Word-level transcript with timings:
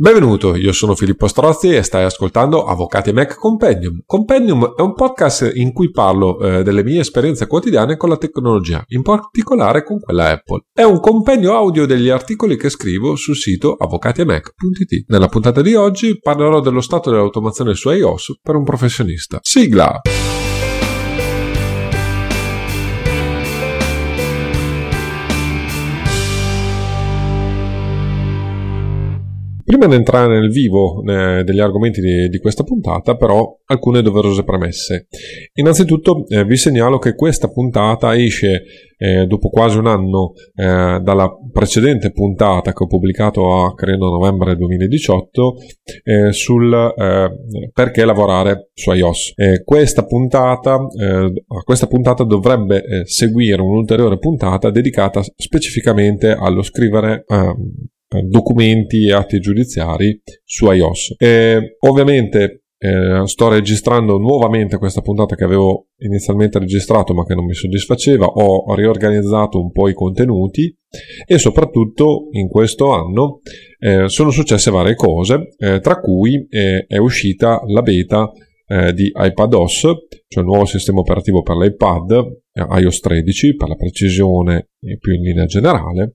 Benvenuto, 0.00 0.54
io 0.54 0.70
sono 0.70 0.94
Filippo 0.94 1.26
Strozzi 1.26 1.74
e 1.74 1.82
stai 1.82 2.04
ascoltando 2.04 2.62
Avvocati 2.62 3.10
Mac 3.10 3.34
Compendium. 3.34 4.02
Compendium 4.06 4.74
è 4.76 4.80
un 4.80 4.94
podcast 4.94 5.50
in 5.54 5.72
cui 5.72 5.90
parlo 5.90 6.38
eh, 6.38 6.62
delle 6.62 6.84
mie 6.84 7.00
esperienze 7.00 7.48
quotidiane 7.48 7.96
con 7.96 8.08
la 8.08 8.16
tecnologia, 8.16 8.84
in 8.90 9.02
particolare 9.02 9.82
con 9.82 9.98
quella 9.98 10.28
Apple. 10.30 10.66
È 10.72 10.84
un 10.84 11.00
compendio 11.00 11.52
audio 11.56 11.84
degli 11.84 12.10
articoli 12.10 12.56
che 12.56 12.68
scrivo 12.68 13.16
sul 13.16 13.34
sito 13.34 13.74
avvocatiemac.it. 13.74 15.06
Nella 15.08 15.26
puntata 15.26 15.62
di 15.62 15.74
oggi 15.74 16.16
parlerò 16.20 16.60
dello 16.60 16.80
stato 16.80 17.10
dell'automazione 17.10 17.74
su 17.74 17.90
iOS 17.90 18.38
per 18.40 18.54
un 18.54 18.62
professionista. 18.62 19.40
Sigla! 19.42 20.00
Prima 29.68 29.86
di 29.86 29.96
entrare 29.96 30.28
nel 30.28 30.50
vivo 30.50 31.02
eh, 31.04 31.44
degli 31.44 31.60
argomenti 31.60 32.00
di, 32.00 32.30
di, 32.30 32.38
questa 32.38 32.64
puntata, 32.64 33.16
però, 33.16 33.54
alcune 33.66 34.00
doverose 34.00 34.42
premesse. 34.42 35.08
Innanzitutto 35.56 36.26
eh, 36.26 36.46
vi 36.46 36.56
segnalo 36.56 36.96
che 36.96 37.14
questa 37.14 37.50
puntata 37.50 38.16
esce 38.16 38.62
eh, 38.96 39.26
dopo 39.26 39.50
quasi 39.50 39.76
un 39.76 39.86
anno 39.86 40.32
eh, 40.54 41.00
dalla 41.02 41.30
precedente 41.52 42.12
puntata 42.12 42.72
che 42.72 42.82
ho 42.82 42.86
pubblicato 42.86 43.62
a 43.62 43.74
credo 43.74 44.08
novembre 44.08 44.56
2018 44.56 45.54
eh, 46.02 46.32
sul 46.32 46.72
eh, 46.72 47.70
perché 47.70 48.06
lavorare 48.06 48.70
su 48.72 48.90
iOS. 48.90 49.34
questa 49.64 50.06
puntata, 50.06 50.76
a 50.76 51.62
questa 51.62 51.86
puntata 51.86 52.24
dovrebbe 52.24 53.04
seguire 53.04 53.60
un'ulteriore 53.60 54.16
puntata 54.16 54.70
dedicata 54.70 55.20
specificamente 55.36 56.30
allo 56.30 56.62
scrivere 56.62 57.24
eh, 57.26 57.54
documenti 58.24 59.06
e 59.06 59.12
atti 59.12 59.38
giudiziari 59.38 60.20
su 60.44 60.70
iOS. 60.70 61.14
E 61.18 61.76
ovviamente 61.80 62.62
eh, 62.78 63.26
sto 63.26 63.48
registrando 63.48 64.18
nuovamente 64.18 64.78
questa 64.78 65.00
puntata 65.00 65.34
che 65.34 65.42
avevo 65.42 65.88
inizialmente 65.98 66.60
registrato 66.60 67.12
ma 67.12 67.24
che 67.24 67.34
non 67.34 67.44
mi 67.44 67.54
soddisfaceva, 67.54 68.26
ho 68.26 68.72
riorganizzato 68.74 69.60
un 69.60 69.72
po' 69.72 69.88
i 69.88 69.94
contenuti 69.94 70.72
e 71.26 71.38
soprattutto 71.38 72.28
in 72.32 72.48
questo 72.48 72.92
anno 72.92 73.40
eh, 73.80 74.08
sono 74.08 74.30
successe 74.30 74.70
varie 74.70 74.94
cose, 74.94 75.54
eh, 75.58 75.80
tra 75.80 75.98
cui 75.98 76.46
eh, 76.48 76.84
è 76.86 76.98
uscita 76.98 77.60
la 77.66 77.82
beta 77.82 78.30
eh, 78.68 78.92
di 78.92 79.10
iPadOS, 79.14 79.80
cioè 80.28 80.42
il 80.42 80.48
nuovo 80.48 80.64
sistema 80.64 81.00
operativo 81.00 81.42
per 81.42 81.56
l'iPad, 81.56 82.10
eh, 82.12 82.26
iOS 82.68 83.00
13 83.00 83.56
per 83.56 83.68
la 83.68 83.74
precisione 83.74 84.70
e 84.80 84.98
più 84.98 85.14
in 85.14 85.22
linea 85.22 85.46
generale. 85.46 86.14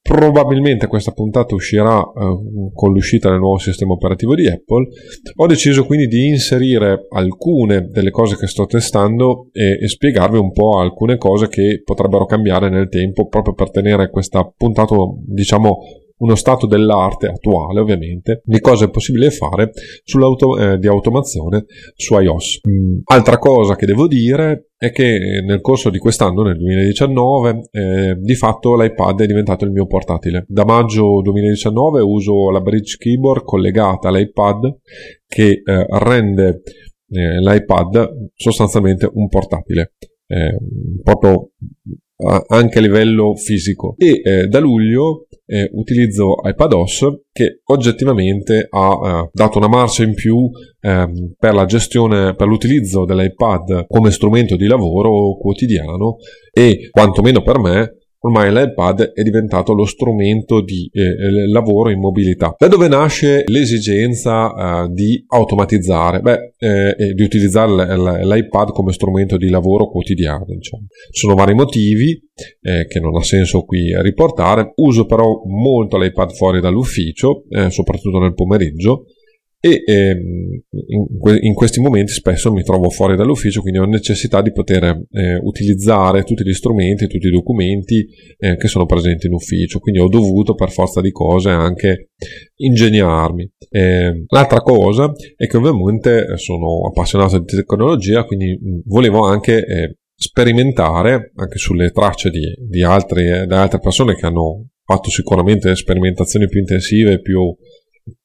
Probabilmente 0.00 0.86
questa 0.86 1.12
puntata 1.12 1.54
uscirà 1.54 1.98
eh, 2.00 2.72
con 2.72 2.92
l'uscita 2.92 3.30
del 3.30 3.38
nuovo 3.38 3.58
sistema 3.58 3.92
operativo 3.92 4.34
di 4.34 4.46
Apple. 4.46 4.88
Ho 5.34 5.46
deciso 5.46 5.84
quindi 5.84 6.06
di 6.06 6.28
inserire 6.28 7.06
alcune 7.10 7.88
delle 7.88 8.10
cose 8.10 8.36
che 8.36 8.46
sto 8.46 8.66
testando 8.66 9.48
e, 9.52 9.78
e 9.82 9.88
spiegarvi 9.88 10.38
un 10.38 10.52
po' 10.52 10.78
alcune 10.78 11.16
cose 11.16 11.48
che 11.48 11.82
potrebbero 11.84 12.26
cambiare 12.26 12.68
nel 12.68 12.88
tempo 12.88 13.26
proprio 13.28 13.54
per 13.54 13.70
tenere 13.70 14.10
questa 14.10 14.44
puntata 14.56 14.94
diciamo 15.24 15.78
uno 16.18 16.34
stato 16.34 16.66
dell'arte 16.66 17.26
attuale 17.26 17.80
ovviamente 17.80 18.40
di 18.44 18.60
cosa 18.60 18.86
è 18.86 18.90
possibile 18.90 19.30
fare 19.30 19.70
eh, 19.72 20.78
di 20.78 20.86
automazione 20.86 21.66
su 21.94 22.18
iOS. 22.18 22.60
Mm. 22.68 22.98
Altra 23.04 23.38
cosa 23.38 23.76
che 23.76 23.86
devo 23.86 24.06
dire 24.06 24.70
è 24.78 24.90
che 24.92 25.42
nel 25.44 25.60
corso 25.60 25.90
di 25.90 25.98
quest'anno, 25.98 26.42
nel 26.42 26.56
2019, 26.56 27.68
eh, 27.70 28.16
di 28.18 28.34
fatto 28.34 28.80
l'iPad 28.80 29.22
è 29.22 29.26
diventato 29.26 29.64
il 29.64 29.72
mio 29.72 29.86
portatile. 29.86 30.44
Da 30.48 30.64
maggio 30.64 31.20
2019 31.22 32.00
uso 32.02 32.50
la 32.50 32.60
Bridge 32.60 32.96
Keyboard 32.98 33.44
collegata 33.44 34.08
all'iPad 34.08 34.78
che 35.26 35.62
eh, 35.64 35.86
rende 35.88 36.62
eh, 37.08 37.40
l'iPad 37.40 38.30
sostanzialmente 38.34 39.10
un 39.12 39.28
portatile. 39.28 39.94
Eh, 40.26 40.58
proprio 41.02 41.50
anche 42.48 42.78
a 42.78 42.80
livello 42.80 43.34
fisico. 43.34 43.94
E 43.98 44.20
eh, 44.22 44.46
da 44.46 44.58
luglio 44.58 45.26
eh, 45.46 45.68
utilizzo 45.72 46.36
iPadOS 46.42 47.06
che 47.32 47.60
oggettivamente 47.64 48.66
ha 48.68 48.98
eh, 49.02 49.30
dato 49.32 49.58
una 49.58 49.68
marcia 49.68 50.02
in 50.02 50.14
più 50.14 50.50
ehm, 50.80 51.34
per 51.38 51.54
la 51.54 51.66
gestione 51.66 52.34
per 52.34 52.48
l'utilizzo 52.48 53.04
dell'iPad 53.04 53.86
come 53.86 54.10
strumento 54.10 54.56
di 54.56 54.66
lavoro 54.66 55.36
quotidiano 55.36 56.16
e 56.52 56.88
quantomeno 56.90 57.42
per 57.42 57.58
me 57.58 57.96
ormai 58.26 58.52
l'iPad 58.52 59.12
è 59.12 59.22
diventato 59.22 59.72
lo 59.72 59.84
strumento 59.86 60.62
di 60.62 60.88
eh, 60.92 61.48
lavoro 61.50 61.90
in 61.90 62.00
mobilità. 62.00 62.54
Da 62.58 62.68
dove 62.68 62.88
nasce 62.88 63.44
l'esigenza 63.46 64.84
eh, 64.84 64.88
di 64.90 65.24
automatizzare? 65.28 66.20
Beh, 66.20 66.54
eh, 66.58 67.14
di 67.14 67.22
utilizzare 67.22 67.96
l'iPad 67.96 68.70
come 68.72 68.92
strumento 68.92 69.36
di 69.36 69.48
lavoro 69.48 69.88
quotidiano. 69.88 70.44
Diciamo. 70.46 70.86
Ci 71.10 71.20
sono 71.20 71.34
vari 71.34 71.54
motivi 71.54 72.10
eh, 72.62 72.86
che 72.86 73.00
non 73.00 73.16
ha 73.16 73.22
senso 73.22 73.62
qui 73.62 73.90
riportare. 74.02 74.72
Uso 74.76 75.06
però 75.06 75.42
molto 75.46 75.98
l'iPad 75.98 76.32
fuori 76.32 76.60
dall'ufficio, 76.60 77.44
eh, 77.48 77.70
soprattutto 77.70 78.18
nel 78.18 78.34
pomeriggio 78.34 79.04
e 79.74 79.92
ehm, 79.92 81.40
in, 81.40 81.54
questi 81.54 81.80
momenti 81.80 82.12
spesso 82.12 82.52
mi 82.52 82.62
trovo 82.62 82.90
fuori 82.90 83.16
dall'ufficio 83.16 83.60
quindi 83.60 83.78
ho 83.78 83.84
necessità 83.84 84.42
di 84.42 84.52
poter 84.52 84.84
eh, 84.84 85.36
utilizzare 85.42 86.22
tutti 86.22 86.44
gli 86.44 86.52
strumenti, 86.52 87.06
tutti 87.06 87.26
i 87.26 87.30
documenti 87.30 88.06
eh, 88.38 88.56
che 88.56 88.68
sono 88.68 88.86
presenti 88.86 89.26
in 89.26 89.34
ufficio. 89.34 89.78
Quindi 89.78 90.00
ho 90.00 90.08
dovuto 90.08 90.54
per 90.54 90.70
forza 90.70 91.00
di 91.00 91.10
cose 91.10 91.50
anche 91.50 92.10
ingegnarmi. 92.56 93.50
Eh, 93.70 94.24
l'altra 94.28 94.60
cosa 94.60 95.12
è 95.36 95.46
che 95.46 95.56
ovviamente 95.56 96.36
sono 96.36 96.86
appassionato 96.88 97.38
di 97.38 97.44
tecnologia 97.44 98.24
quindi 98.24 98.58
volevo 98.84 99.24
anche 99.24 99.64
eh, 99.64 99.96
sperimentare 100.14 101.32
anche 101.34 101.58
sulle 101.58 101.90
tracce 101.90 102.30
di, 102.30 102.54
di, 102.58 102.82
altri, 102.82 103.24
di 103.24 103.54
altre 103.54 103.78
persone 103.78 104.14
che 104.14 104.26
hanno 104.26 104.66
fatto 104.84 105.10
sicuramente 105.10 105.74
sperimentazioni 105.74 106.48
più 106.48 106.60
intensive 106.60 107.20
più 107.20 107.54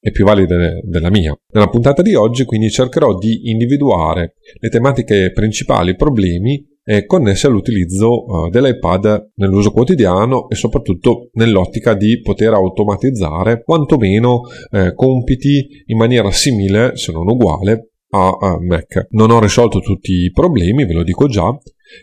e 0.00 0.10
più 0.10 0.24
valide 0.24 0.80
della 0.84 1.10
mia. 1.10 1.36
Nella 1.52 1.68
puntata 1.68 2.02
di 2.02 2.14
oggi 2.14 2.44
quindi 2.44 2.70
cercherò 2.70 3.16
di 3.16 3.50
individuare 3.50 4.34
le 4.60 4.68
tematiche 4.68 5.32
principali, 5.32 5.96
problemi 5.96 6.64
eh, 6.84 7.06
connesse 7.06 7.46
all'utilizzo 7.46 8.24
eh, 8.46 8.50
dell'iPad 8.50 9.32
nell'uso 9.36 9.70
quotidiano 9.70 10.48
e 10.48 10.56
soprattutto 10.56 11.30
nell'ottica 11.34 11.94
di 11.94 12.20
poter 12.20 12.52
automatizzare 12.52 13.62
quantomeno 13.62 14.40
eh, 14.70 14.94
compiti 14.94 15.84
in 15.86 15.96
maniera 15.96 16.30
simile, 16.32 16.96
se 16.96 17.12
non 17.12 17.28
uguale, 17.28 17.88
a 18.14 18.58
Mac. 18.60 19.06
Non 19.10 19.30
ho 19.30 19.40
risolto 19.40 19.80
tutti 19.80 20.12
i 20.12 20.30
problemi, 20.30 20.84
ve 20.84 20.92
lo 20.92 21.02
dico 21.02 21.28
già, 21.28 21.44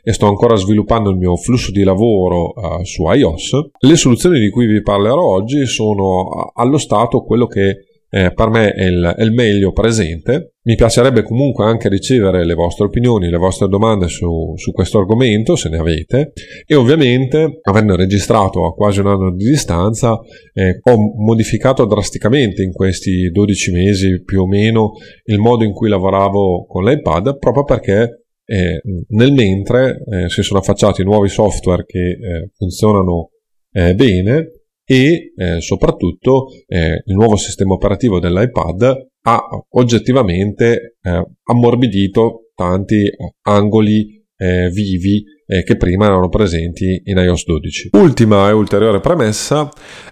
e 0.03 0.13
sto 0.13 0.27
ancora 0.27 0.55
sviluppando 0.55 1.09
il 1.09 1.17
mio 1.17 1.35
flusso 1.35 1.71
di 1.71 1.83
lavoro 1.83 2.53
uh, 2.53 2.83
su 2.83 3.03
iOS. 3.03 3.51
Le 3.79 3.95
soluzioni 3.95 4.39
di 4.39 4.49
cui 4.49 4.65
vi 4.65 4.81
parlerò 4.81 5.21
oggi 5.21 5.65
sono 5.65 6.51
allo 6.53 6.77
stato 6.77 7.23
quello 7.23 7.47
che 7.47 7.83
eh, 8.11 8.33
per 8.33 8.49
me 8.49 8.71
è 8.71 8.85
il, 8.85 9.13
è 9.17 9.21
il, 9.21 9.31
meglio 9.31 9.71
presente. 9.71 10.55
Mi 10.63 10.75
piacerebbe 10.75 11.21
comunque 11.23 11.65
anche 11.65 11.89
ricevere 11.89 12.43
le 12.43 12.55
vostre 12.55 12.85
opinioni, 12.85 13.29
le 13.29 13.37
vostre 13.37 13.67
domande 13.67 14.07
su, 14.07 14.53
su 14.55 14.71
questo 14.71 14.97
argomento, 14.97 15.55
se 15.55 15.69
ne 15.69 15.77
avete. 15.77 16.33
E 16.65 16.75
ovviamente, 16.75 17.59
avendo 17.61 17.95
registrato 17.95 18.65
a 18.65 18.73
quasi 18.73 18.99
un 18.99 19.07
anno 19.07 19.31
di 19.31 19.45
distanza, 19.45 20.19
eh, 20.53 20.79
ho 20.81 20.97
modificato 21.17 21.85
drasticamente 21.85 22.63
in 22.63 22.71
questi 22.71 23.29
12 23.29 23.71
mesi 23.71 24.23
più 24.23 24.41
o 24.41 24.47
meno 24.47 24.93
il 25.25 25.37
modo 25.37 25.63
in 25.63 25.71
cui 25.71 25.89
lavoravo 25.89 26.65
con 26.65 26.83
l'iPad, 26.83 27.37
proprio 27.37 27.63
perché 27.63 28.18
eh, 28.51 28.81
nel 29.09 29.31
mentre 29.31 30.01
eh, 30.03 30.27
si 30.29 30.41
sono 30.41 30.59
affacciati 30.59 31.03
nuovi 31.03 31.29
software 31.29 31.85
che 31.85 31.99
eh, 31.99 32.49
funzionano 32.55 33.29
eh, 33.71 33.93
bene 33.93 34.53
e 34.83 35.33
eh, 35.35 35.61
soprattutto 35.61 36.47
eh, 36.65 37.03
il 37.05 37.13
nuovo 37.13 37.35
sistema 37.35 37.73
operativo 37.73 38.19
dell'iPad 38.19 39.07
ha 39.21 39.41
oggettivamente 39.71 40.97
ammorbidito 41.43 42.51
tanti 42.55 43.03
angoli 43.43 44.25
vivi 44.71 45.23
che 45.63 45.77
prima 45.77 46.05
erano 46.05 46.29
presenti 46.29 47.01
in 47.05 47.17
iOS 47.17 47.45
12. 47.45 47.89
Ultima 47.93 48.49
e 48.49 48.51
ulteriore 48.51 48.99
premessa 48.99 49.69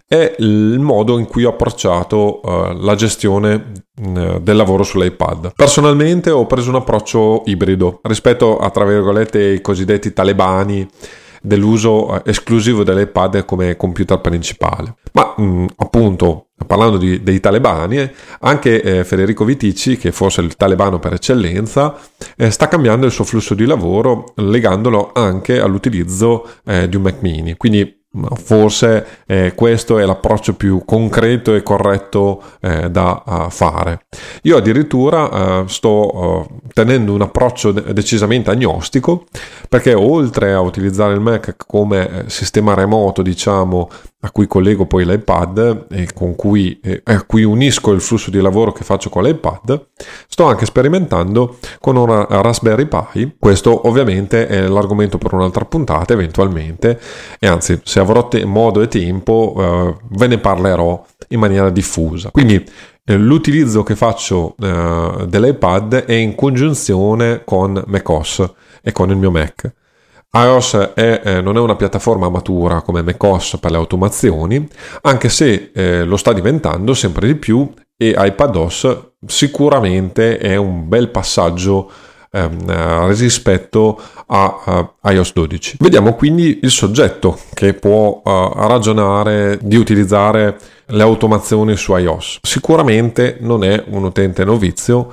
è 0.07 0.35
il 0.39 0.79
modo 0.79 1.19
in 1.19 1.25
cui 1.25 1.43
ho 1.43 1.51
approcciato 1.51 2.39
uh, 2.41 2.73
la 2.73 2.95
gestione 2.95 3.71
uh, 4.03 4.39
del 4.39 4.55
lavoro 4.55 4.83
sull'iPad. 4.83 5.53
Personalmente 5.55 6.31
ho 6.31 6.47
preso 6.47 6.69
un 6.69 6.75
approccio 6.77 7.43
ibrido 7.45 7.99
rispetto 8.03 8.57
a 8.57 8.71
tra 8.71 8.85
virgolette 8.85 9.39
i 9.39 9.61
cosiddetti 9.61 10.13
talebani 10.13 10.87
dell'uso 11.41 12.15
eh, 12.15 12.29
esclusivo 12.29 12.83
dell'iPad 12.83 13.45
come 13.45 13.77
computer 13.77 14.19
principale. 14.19 14.95
Ma 15.13 15.33
mh, 15.37 15.43
mm, 15.43 15.65
appunto, 15.77 16.46
parlando 16.65 16.97
di, 16.97 17.21
dei 17.21 17.39
talebani, 17.39 17.97
eh, 17.97 18.11
anche 18.41 18.81
eh, 18.81 19.03
Federico 19.03 19.45
Viticci, 19.45 19.97
che 19.97 20.11
forse 20.11 20.41
è 20.41 20.45
il 20.45 20.55
talebano 20.55 20.99
per 20.99 21.13
eccellenza, 21.13 21.95
eh, 22.35 22.49
sta 22.49 22.67
cambiando 22.67 23.05
il 23.05 23.11
suo 23.11 23.23
flusso 23.23 23.53
di 23.53 23.65
lavoro 23.65 24.33
legandolo 24.35 25.11
anche 25.13 25.59
all'utilizzo 25.59 26.47
eh, 26.65 26.89
di 26.89 26.95
un 26.95 27.03
Mac 27.03 27.21
mini. 27.21 27.55
Quindi 27.55 27.97
forse 28.35 29.05
eh, 29.27 29.53
questo 29.53 29.99
è 29.99 30.05
l'approccio 30.05 30.55
più 30.55 30.83
concreto 30.85 31.53
e 31.53 31.61
corretto 31.61 32.41
eh, 32.61 32.89
da 32.89 33.47
fare. 33.49 34.05
Io 34.43 34.57
addirittura 34.57 35.61
uh, 35.61 35.67
sto 35.67 36.47
tenendo 36.73 37.13
un 37.13 37.21
approccio 37.21 37.71
de- 37.71 37.93
decisamente 37.93 38.49
agnostico 38.49 39.25
perché 39.69 39.93
oltre 39.93 40.53
a 40.53 40.61
utilizzare 40.61 41.13
il 41.13 41.19
Mac 41.19 41.55
come 41.67 42.25
eh, 42.25 42.29
sistema 42.29 42.73
remoto, 42.73 43.21
diciamo, 43.21 43.89
a 44.21 44.31
cui 44.31 44.47
collego 44.47 44.87
poi 44.87 45.05
l'iPad 45.05 45.85
e 45.91 46.09
cui, 46.35 46.79
eh, 46.81 47.01
a 47.03 47.23
cui 47.23 47.43
unisco 47.43 47.91
il 47.91 48.01
flusso 48.01 48.31
di 48.31 48.41
lavoro 48.41 48.71
che 48.71 48.83
faccio 48.83 49.09
con 49.09 49.23
l'iPad, 49.23 49.89
sto 50.27 50.45
anche 50.45 50.65
sperimentando 50.65 51.57
con 51.79 51.97
una 51.97 52.25
Raspberry 52.27 52.87
Pi. 52.87 53.35
Questo 53.37 53.87
ovviamente 53.87 54.47
è 54.47 54.67
l'argomento 54.67 55.19
per 55.19 55.33
un'altra 55.33 55.65
puntata 55.65 56.13
eventualmente 56.13 56.99
e 57.39 57.47
anzi 57.47 57.79
se 57.83 57.99
avrò 57.99 58.27
te- 58.27 58.43
modo 58.45 58.81
e 58.81 58.87
tempo 58.87 59.55
eh, 59.57 59.95
ve 60.09 60.27
ne 60.27 60.39
parlerò 60.39 61.05
in 61.29 61.39
maniera 61.39 61.69
diffusa. 61.69 62.31
Quindi 62.31 62.65
eh, 63.05 63.17
l'utilizzo 63.17 63.83
che 63.83 63.95
faccio 63.95 64.55
eh, 64.59 65.25
dell'iPad 65.27 66.05
è 66.05 66.13
in 66.13 66.33
congiunzione 66.33 67.43
con 67.45 67.81
macOS 67.85 68.51
e 68.81 68.91
con 68.91 69.11
il 69.11 69.17
mio 69.17 69.29
Mac. 69.29 69.71
iOS 70.33 70.91
è, 70.93 71.21
eh, 71.23 71.41
non 71.41 71.57
è 71.57 71.59
una 71.59 71.75
piattaforma 71.75 72.29
matura 72.29 72.81
come 72.81 73.01
macOS 73.01 73.57
per 73.59 73.71
le 73.71 73.77
automazioni, 73.77 74.67
anche 75.01 75.29
se 75.29 75.71
eh, 75.73 76.03
lo 76.03 76.17
sta 76.17 76.33
diventando 76.33 76.93
sempre 76.93 77.27
di 77.27 77.35
più 77.35 77.71
e 77.95 78.13
iPadOS 78.15 79.11
sicuramente 79.25 80.37
è 80.37 80.55
un 80.55 80.87
bel 80.87 81.09
passaggio 81.09 81.89
ehm, 82.31 83.13
rispetto 83.15 83.99
a, 84.27 84.61
a, 85.01 85.11
iOS 85.11 85.33
12. 85.33 85.77
Vediamo 85.79 86.13
quindi 86.13 86.59
il 86.61 86.71
soggetto 86.71 87.39
che 87.53 87.73
può 87.73 88.21
uh, 88.23 88.67
ragionare 88.67 89.57
di 89.61 89.75
utilizzare 89.75 90.57
le 90.87 91.01
automazioni 91.01 91.75
su 91.75 91.95
iOS. 91.95 92.39
Sicuramente 92.41 93.37
non 93.39 93.63
è 93.63 93.83
un 93.87 94.03
utente 94.03 94.43
novizio, 94.43 95.11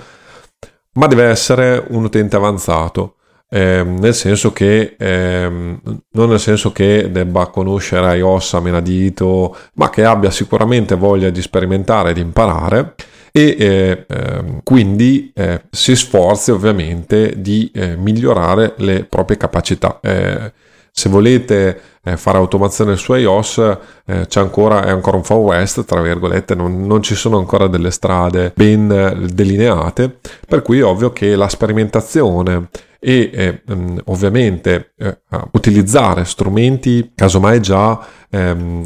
ma 0.95 1.07
deve 1.07 1.25
essere 1.25 1.85
un 1.89 2.05
utente 2.05 2.37
avanzato. 2.37 3.17
Eh, 3.55 3.85
nel 3.85 4.15
senso 4.15 4.53
che 4.53 4.97
eh, 4.99 5.49
non 5.49 6.29
nel 6.29 6.41
senso 6.41 6.73
che 6.73 7.09
debba 7.13 7.47
conoscere 7.47 8.17
iOS 8.17 8.55
a 8.55 8.61
menadito, 8.61 9.57
ma 9.75 9.91
che 9.91 10.05
abbia 10.05 10.33
sicuramente 10.33 10.97
voglia 10.97 11.31
di 11.31 11.41
sperimentare 11.41 12.11
e 12.11 12.15
di 12.15 12.21
imparare 12.21 12.97
e 13.31 13.57
eh, 13.57 14.07
ehm, 14.09 14.61
quindi 14.65 15.31
eh, 15.33 15.67
si 15.71 15.95
sforzi 15.95 16.51
ovviamente 16.51 17.35
di 17.41 17.71
eh, 17.73 17.95
migliorare 17.95 18.75
le 18.79 19.05
proprie 19.05 19.37
capacità. 19.37 20.01
Eh, 20.03 20.53
se 20.91 21.09
volete 21.09 21.81
eh, 22.03 22.17
fare 22.17 22.39
automazione 22.39 22.97
su 22.97 23.15
iOS 23.15 23.79
c'è 24.05 24.41
ancora, 24.41 24.85
è 24.85 24.91
ancora 24.91 25.17
un 25.17 25.23
far 25.23 25.39
west, 25.39 25.85
tra 25.85 26.01
virgolette, 26.03 26.57
non, 26.57 26.87
non, 26.87 27.03
ci 27.03 27.15
sono 27.15 27.39
ancora 27.39 27.69
delle 27.69 27.93
strade 27.93 28.53
ben 28.55 29.29
delineate, 29.33 30.19
per 30.47 30.63
cui 30.63 30.81
è 30.81 30.85
ovvio 30.85 31.13
che 31.13 31.37
la 31.37 31.49
sperimentazione 31.49 32.69
e 33.05 33.31
eh, 33.35 33.63
mm, 33.71 33.99
ovviamente 34.07 34.95
eh, 34.97 35.19
utilizzare 35.53 36.25
strumenti 36.25 37.13
casomai 37.15 37.61
già, 37.61 38.01
ehm, 38.31 38.83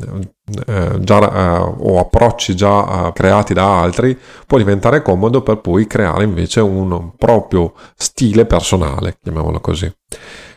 eh, 0.66 0.98
già 0.98 1.20
eh, 1.20 1.74
o 1.78 2.00
approcci 2.00 2.56
già 2.56 3.12
creati 3.14 3.54
da 3.54 3.80
altri 3.80 4.18
può 4.44 4.58
diventare 4.58 5.02
comodo 5.02 5.42
per 5.42 5.60
poi 5.60 5.86
creare 5.86 6.24
invece 6.24 6.60
un 6.60 7.12
proprio 7.16 7.74
stile 7.94 8.44
personale, 8.44 9.18
chiamiamolo 9.22 9.60
così. 9.60 9.88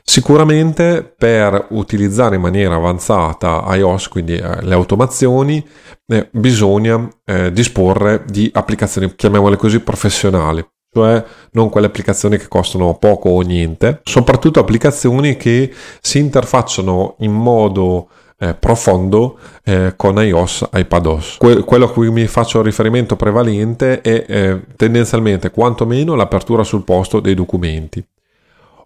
Sicuramente 0.03 1.03
per 1.03 1.67
utilizzare 1.69 2.35
in 2.35 2.41
maniera 2.41 2.75
avanzata 2.75 3.63
iOS, 3.75 4.07
quindi 4.07 4.35
eh, 4.35 4.61
le 4.63 4.73
automazioni, 4.73 5.65
eh, 6.07 6.27
bisogna 6.31 7.07
eh, 7.23 7.51
disporre 7.51 8.23
di 8.27 8.49
applicazioni, 8.51 9.13
chiamiamole 9.15 9.57
così, 9.57 9.79
professionali, 9.79 10.65
cioè 10.93 11.23
non 11.51 11.69
quelle 11.69 11.87
applicazioni 11.87 12.37
che 12.37 12.47
costano 12.47 12.95
poco 12.95 13.29
o 13.29 13.41
niente, 13.41 14.01
soprattutto 14.03 14.59
applicazioni 14.59 15.37
che 15.37 15.73
si 16.01 16.19
interfacciano 16.19 17.15
in 17.19 17.31
modo 17.31 18.09
eh, 18.37 18.55
profondo 18.55 19.37
eh, 19.63 19.93
con 19.95 20.21
iOS, 20.21 20.67
iPadOS. 20.73 21.37
Que- 21.37 21.63
quello 21.63 21.85
a 21.85 21.91
cui 21.91 22.11
mi 22.11 22.27
faccio 22.27 22.61
riferimento 22.61 23.15
prevalente 23.15 24.01
è 24.01 24.25
eh, 24.27 24.61
tendenzialmente 24.75 25.51
quantomeno 25.51 26.15
l'apertura 26.15 26.63
sul 26.63 26.83
posto 26.83 27.19
dei 27.19 27.35
documenti, 27.35 28.03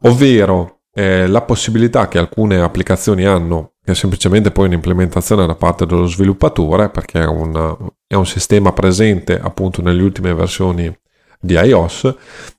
ovvero 0.01 0.81
eh, 0.93 1.25
la 1.25 1.41
possibilità 1.41 2.07
che 2.07 2.19
alcune 2.19 2.59
applicazioni 2.59 3.25
hanno, 3.25 3.71
che 3.83 3.93
è 3.93 3.95
semplicemente 3.95 4.51
poi 4.51 4.67
un'implementazione 4.67 5.47
da 5.47 5.55
parte 5.55 5.85
dello 5.85 6.05
sviluppatore, 6.05 6.89
perché 6.89 7.21
è, 7.21 7.25
una, 7.25 7.75
è 8.05 8.13
un 8.13 8.25
sistema 8.27 8.73
presente 8.73 9.39
appunto 9.39 9.81
nelle 9.81 10.03
ultime 10.03 10.33
versioni 10.33 10.93
di 11.39 11.53
iOS, 11.53 12.13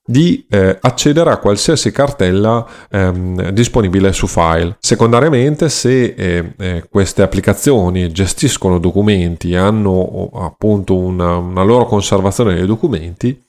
di 0.05 0.46
eh, 0.49 0.78
accedere 0.81 1.31
a 1.31 1.38
qualsiasi 1.38 1.90
cartella 1.90 2.67
ehm, 2.90 3.50
disponibile 3.50 4.12
su 4.12 4.26
file. 4.26 4.76
Secondariamente, 4.78 5.69
se 5.69 6.14
eh, 6.17 6.55
eh, 6.56 6.84
queste 6.88 7.23
applicazioni 7.23 8.11
gestiscono 8.12 8.78
documenti 8.78 9.52
e 9.52 9.56
hanno 9.56 10.31
appunto 10.34 10.96
una, 10.96 11.37
una 11.37 11.62
loro 11.62 11.87
conservazione 11.87 12.55
dei 12.55 12.67
documenti, 12.67 13.43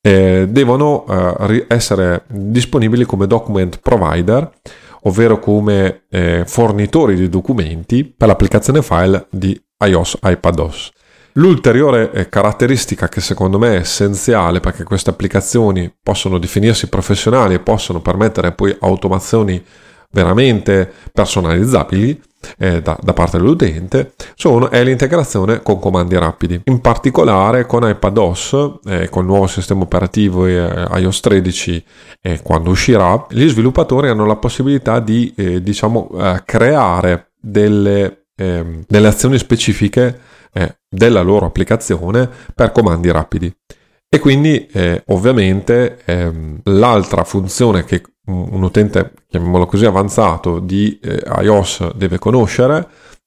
eh, 0.00 0.46
devono 0.48 1.04
eh, 1.06 1.66
essere 1.68 2.24
disponibili 2.28 3.04
come 3.04 3.26
document 3.26 3.80
provider, 3.80 4.50
ovvero 5.02 5.38
come 5.38 6.02
eh, 6.08 6.44
fornitori 6.46 7.14
di 7.14 7.28
documenti 7.28 8.04
per 8.04 8.28
l'applicazione 8.28 8.82
file 8.82 9.26
di 9.30 9.60
iOS 9.84 10.18
iPadOS. 10.22 10.92
L'ulteriore 11.38 12.10
eh, 12.10 12.28
caratteristica 12.28 13.08
che 13.08 13.20
secondo 13.20 13.58
me 13.60 13.76
è 13.76 13.78
essenziale 13.78 14.58
perché 14.58 14.82
queste 14.82 15.10
applicazioni 15.10 15.92
possono 16.02 16.36
definirsi 16.36 16.88
professionali 16.88 17.54
e 17.54 17.60
possono 17.60 18.00
permettere 18.00 18.50
poi 18.50 18.76
automazioni 18.80 19.64
veramente 20.10 20.90
personalizzabili 21.12 22.20
eh, 22.58 22.82
da, 22.82 22.98
da, 23.00 23.12
parte 23.12 23.36
dell'utente 23.36 24.14
sono, 24.34 24.68
è 24.70 24.82
l'integrazione 24.82 25.62
con 25.62 25.78
comandi 25.78 26.18
rapidi. 26.18 26.60
In 26.64 26.80
particolare 26.80 27.66
con 27.66 27.88
iPadOS, 27.88 28.78
eh, 28.86 29.08
con 29.08 29.22
il 29.22 29.28
nuovo 29.28 29.46
sistema 29.46 29.82
operativo 29.82 30.44
eh, 30.44 30.88
iOS 30.96 31.20
13 31.20 31.84
eh, 32.20 32.42
quando 32.42 32.70
uscirà, 32.70 33.26
gli 33.30 33.46
sviluppatori 33.46 34.08
hanno 34.08 34.26
la 34.26 34.36
possibilità 34.36 34.98
di 34.98 35.32
eh, 35.36 35.62
diciamo, 35.62 36.10
eh, 36.18 36.42
creare 36.44 37.30
delle, 37.40 38.24
ehm, 38.34 38.82
delle, 38.88 39.06
azioni 39.06 39.38
specifiche 39.38 40.27
della 40.88 41.22
loro 41.22 41.46
applicazione 41.46 42.28
per 42.54 42.72
comandi 42.72 43.10
rapidi. 43.10 43.54
E 44.08 44.18
quindi 44.18 44.68
ovviamente 45.06 45.98
ehm, 46.04 46.60
l'altra 46.64 47.24
funzione 47.24 47.84
che 47.84 48.02
un 48.28 48.62
utente, 48.62 49.12
chiamiamolo 49.28 49.66
così, 49.66 49.86
avanzato 49.86 50.58
di 50.60 50.98
eh, 51.02 51.22
iOS 51.40 51.94
deve 51.94 52.18
conoscere 52.18 52.86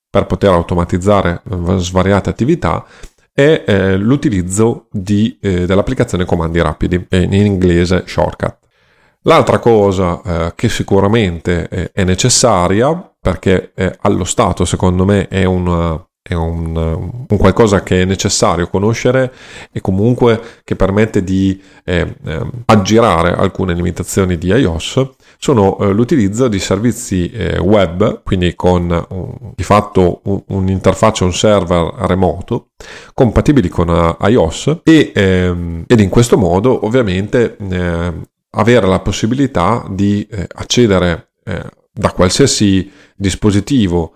per 0.10 0.26
poter 0.26 0.52
automatizzare 0.52 1.42
eh, 1.50 1.78
svariate 1.78 2.30
attività 2.30 2.86
è 3.34 3.64
eh, 3.66 3.98
l'utilizzo 3.98 4.88
di, 4.92 5.38
eh, 5.42 5.66
dell'applicazione 5.66 6.26
comandi 6.26 6.62
rapidi, 6.62 7.06
in 7.12 7.34
inglese 7.34 8.04
shortcut. 8.06 8.58
L'altra 9.24 9.60
cosa 9.60 10.22
eh, 10.22 10.54
che 10.56 10.68
sicuramente 10.68 11.68
è 11.92 12.04
necessaria, 12.04 13.16
perché 13.20 13.72
allo 14.02 14.24
stato 14.24 14.66
secondo 14.66 15.06
me 15.06 15.28
è 15.28 15.46
una, 15.46 16.04
è 16.24 16.36
un, 16.36 16.76
un, 16.76 17.38
qualcosa 17.38 17.82
che 17.82 18.04
è 18.04 18.06
necessario 18.06 18.68
conoscere 18.68 19.34
e 19.72 19.82
comunque 19.82 20.40
che 20.64 20.76
permette 20.76 21.24
di 21.24 21.60
eh, 21.84 22.16
eh, 22.24 22.50
aggirare 22.66 23.34
alcune 23.34 23.74
limitazioni 23.74 24.38
di 24.38 24.50
iOS 24.50 25.10
sono 25.40 25.80
eh, 25.80 25.92
l'utilizzo 25.92 26.48
di 26.48 26.60
servizi 26.60 27.32
eh, 27.32 27.58
web, 27.58 28.22
quindi 28.24 28.54
con 28.56 29.54
di 29.56 29.64
fatto 29.64 30.22
un, 30.26 30.44
un'interfaccia, 30.48 31.24
un 31.24 31.34
server 31.34 31.92
remoto 32.02 32.68
compatibili 33.16 33.70
con 33.70 33.90
uh, 33.90 34.28
iOS 34.28 34.82
e, 34.84 35.12
ehm, 35.14 35.86
ed 35.88 36.00
in 36.00 36.10
questo 36.10 36.38
modo 36.38 36.86
ovviamente 36.86 37.58
eh, 37.58 38.14
avere 38.52 38.88
la 38.88 39.00
possibilità 39.00 39.86
di 39.90 40.28
eh, 40.30 40.48
accedere 40.54 41.30
da 41.92 42.12
qualsiasi 42.12 42.90
dispositivo 43.16 44.14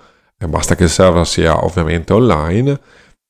basta 0.48 0.76
che 0.76 0.84
il 0.84 0.90
server 0.90 1.26
sia 1.26 1.64
ovviamente 1.64 2.14
online, 2.14 2.80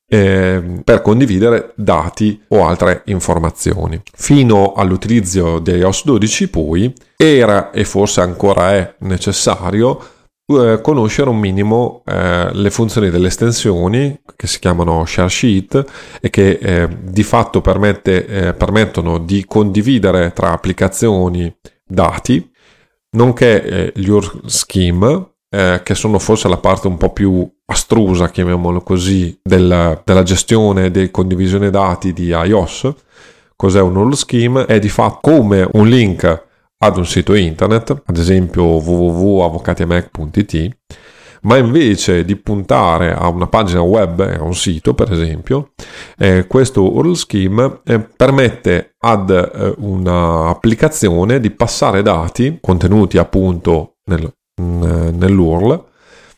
eh, 0.08 0.80
per 0.84 1.02
condividere 1.02 1.72
dati 1.76 2.40
o 2.48 2.66
altre 2.66 3.02
informazioni. 3.06 4.00
Fino 4.14 4.72
all'utilizzo 4.74 5.58
di 5.58 5.72
iOS 5.72 6.04
12 6.04 6.48
poi 6.48 6.92
era 7.16 7.70
e 7.70 7.84
forse 7.84 8.20
ancora 8.20 8.72
è 8.72 8.94
necessario 9.00 10.14
eh, 10.48 10.80
conoscere 10.80 11.28
un 11.28 11.38
minimo 11.38 12.02
eh, 12.06 12.50
le 12.52 12.70
funzioni 12.70 13.10
delle 13.10 13.26
estensioni 13.26 14.20
che 14.36 14.46
si 14.46 14.60
chiamano 14.60 15.04
share 15.04 15.28
sheet 15.28 15.84
e 16.20 16.30
che 16.30 16.50
eh, 16.50 16.88
di 17.02 17.24
fatto 17.24 17.60
permette, 17.60 18.26
eh, 18.26 18.54
permettono 18.54 19.18
di 19.18 19.44
condividere 19.44 20.32
tra 20.32 20.52
applicazioni 20.52 21.52
dati 21.84 22.48
nonché 23.16 23.64
eh, 23.64 23.92
gli 23.96 24.08
URL 24.08 24.42
scheme 24.46 25.34
eh, 25.48 25.80
che 25.82 25.94
sono 25.94 26.18
forse 26.18 26.48
la 26.48 26.56
parte 26.56 26.88
un 26.88 26.96
po' 26.96 27.12
più 27.12 27.48
astrusa, 27.66 28.30
chiamiamolo 28.30 28.80
così, 28.80 29.38
del, 29.42 30.00
della 30.04 30.22
gestione 30.22 30.90
e 30.92 31.10
condivisione 31.10 31.70
dati 31.70 32.12
di 32.12 32.28
iOS. 32.28 32.92
Cos'è 33.54 33.80
un 33.80 33.96
URL 33.96 34.14
scheme? 34.14 34.66
È 34.66 34.78
di 34.78 34.88
fatto 34.88 35.18
come 35.22 35.68
un 35.72 35.88
link 35.88 36.44
ad 36.78 36.96
un 36.96 37.06
sito 37.06 37.34
internet, 37.34 38.02
ad 38.04 38.16
esempio 38.16 38.64
www.avvocatiamac.it, 38.64 40.76
ma 41.42 41.56
invece 41.56 42.24
di 42.24 42.36
puntare 42.36 43.14
a 43.14 43.28
una 43.28 43.46
pagina 43.46 43.80
web, 43.80 44.20
a 44.20 44.42
un 44.42 44.54
sito 44.54 44.94
per 44.94 45.12
esempio, 45.12 45.72
eh, 46.18 46.46
questo 46.46 46.92
URL 46.92 47.14
scheme 47.14 47.80
eh, 47.84 48.00
permette 48.00 48.96
ad 48.98 49.30
eh, 49.30 49.74
un'applicazione 49.78 51.40
di 51.40 51.50
passare 51.50 52.02
dati 52.02 52.58
contenuti 52.60 53.16
appunto 53.16 53.94
nel, 54.04 54.30
nell'URL 54.56 55.84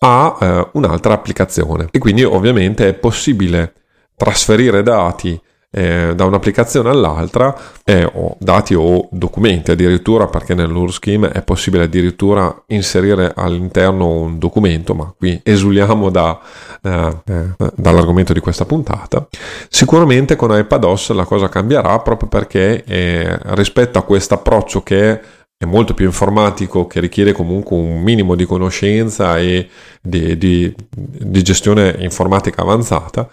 a 0.01 0.39
eh, 0.41 0.69
un'altra 0.73 1.15
applicazione 1.15 1.89
e 1.91 1.99
quindi 1.99 2.23
ovviamente 2.25 2.89
è 2.89 2.95
possibile 2.95 3.73
trasferire 4.17 4.83
dati 4.83 5.41
eh, 5.71 6.15
da 6.15 6.25
un'applicazione 6.25 6.89
all'altra, 6.89 7.55
eh, 7.85 8.11
o 8.11 8.37
dati 8.41 8.75
o 8.75 9.09
documenti 9.11 9.71
addirittura, 9.71 10.27
perché 10.27 10.55
nell'UR 10.55 10.93
scheme 10.93 11.31
è 11.31 11.43
possibile 11.43 11.85
addirittura 11.85 12.63
inserire 12.69 13.33
all'interno 13.37 14.09
un 14.09 14.39
documento, 14.39 14.95
ma 14.95 15.13
qui 15.17 15.39
esuliamo 15.43 16.09
da, 16.09 16.41
eh, 16.83 17.17
eh 17.25 17.55
dall'argomento 17.75 18.33
di 18.33 18.41
questa 18.41 18.65
puntata. 18.65 19.29
Sicuramente 19.69 20.37
con 20.37 20.57
iPadOS 20.57 21.11
la 21.11 21.25
cosa 21.25 21.49
cambierà 21.49 21.99
proprio 21.99 22.29
perché 22.29 22.83
eh, 22.85 23.39
rispetto 23.55 23.99
a 23.99 24.03
questo 24.05 24.35
approccio 24.35 24.83
che 24.83 25.13
è 25.13 25.21
è 25.61 25.65
molto 25.65 25.93
più 25.93 26.07
informatico, 26.07 26.87
che 26.87 27.01
richiede 27.01 27.33
comunque 27.33 27.77
un 27.77 28.01
minimo 28.01 28.37
di 28.37 28.47
conoscenza 28.47 29.39
e 29.39 29.69
di, 30.01 30.39
di, 30.39 30.73
di 30.89 31.43
gestione 31.43 31.97
informatica 31.99 32.63
avanzata, 32.63 33.29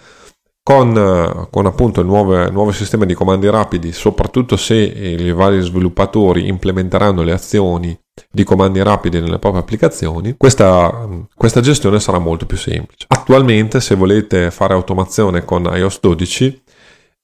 con, 0.64 1.48
con 1.52 1.68
appunto 1.68 2.02
il 2.02 2.08
nuovo, 2.08 2.50
nuovo, 2.50 2.72
sistema 2.72 3.06
di 3.06 3.14
comandi 3.14 3.48
rapidi, 3.48 3.92
soprattutto 3.92 4.58
se 4.58 4.76
i 4.76 5.32
vari 5.34 5.62
sviluppatori 5.62 6.48
implementeranno 6.48 7.22
le 7.22 7.32
azioni 7.32 7.96
di 8.32 8.44
comandi 8.44 8.82
rapidi 8.82 9.20
nelle 9.20 9.38
proprie 9.38 9.62
applicazioni, 9.62 10.34
questa, 10.36 11.08
questa 11.36 11.62
gestione 11.62 12.00
sarà 12.00 12.18
molto 12.18 12.48
più 12.48 12.58
semplice. 12.58 13.06
Attualmente, 13.08 13.80
se 13.80 13.94
volete 13.94 14.50
fare 14.50 14.74
automazione 14.74 15.46
con 15.46 15.70
iOS 15.72 16.00
12, 16.00 16.64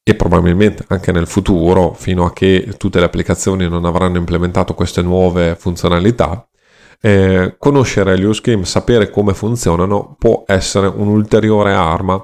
e 0.03 0.15
probabilmente 0.15 0.83
anche 0.87 1.11
nel 1.11 1.27
futuro, 1.27 1.93
fino 1.93 2.25
a 2.25 2.33
che 2.33 2.73
tutte 2.77 2.99
le 2.99 3.05
applicazioni 3.05 3.67
non 3.67 3.85
avranno 3.85 4.17
implementato 4.17 4.73
queste 4.73 5.01
nuove 5.01 5.55
funzionalità, 5.55 6.47
eh, 7.01 7.55
conoscere 7.57 8.17
gli 8.17 8.23
use 8.23 8.41
game, 8.43 8.65
sapere 8.65 9.09
come 9.09 9.33
funzionano, 9.33 10.15
può 10.17 10.43
essere 10.47 10.87
un'ulteriore 10.87 11.73
arma 11.73 12.23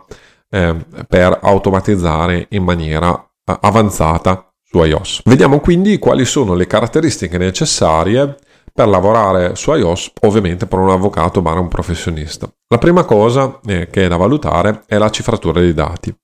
eh, 0.50 0.76
per 1.08 1.40
automatizzare 1.42 2.48
in 2.52 2.64
maniera 2.64 3.14
eh, 3.44 3.58
avanzata 3.62 4.52
su 4.64 4.84
iOS. 4.84 5.22
Vediamo 5.26 5.60
quindi 5.60 5.98
quali 5.98 6.26
sono 6.26 6.54
le 6.54 6.68
caratteristiche 6.68 7.38
necessarie 7.38 8.36
per 8.74 8.88
lavorare 8.88 9.56
su 9.56 9.74
iOS, 9.74 10.12
ovviamente 10.22 10.68
per 10.68 10.80
un 10.80 10.90
avvocato 10.90 11.42
ma 11.42 11.54
un 11.54 11.68
professionista. 11.68 12.48
La 12.68 12.78
prima 12.78 13.06
cosa 13.06 13.60
eh, 13.66 13.88
che 13.90 14.06
è 14.06 14.08
da 14.08 14.18
valutare 14.18 14.84
è 14.86 14.98
la 14.98 15.10
cifratura 15.10 15.60
dei 15.60 15.74
dati. 15.74 16.16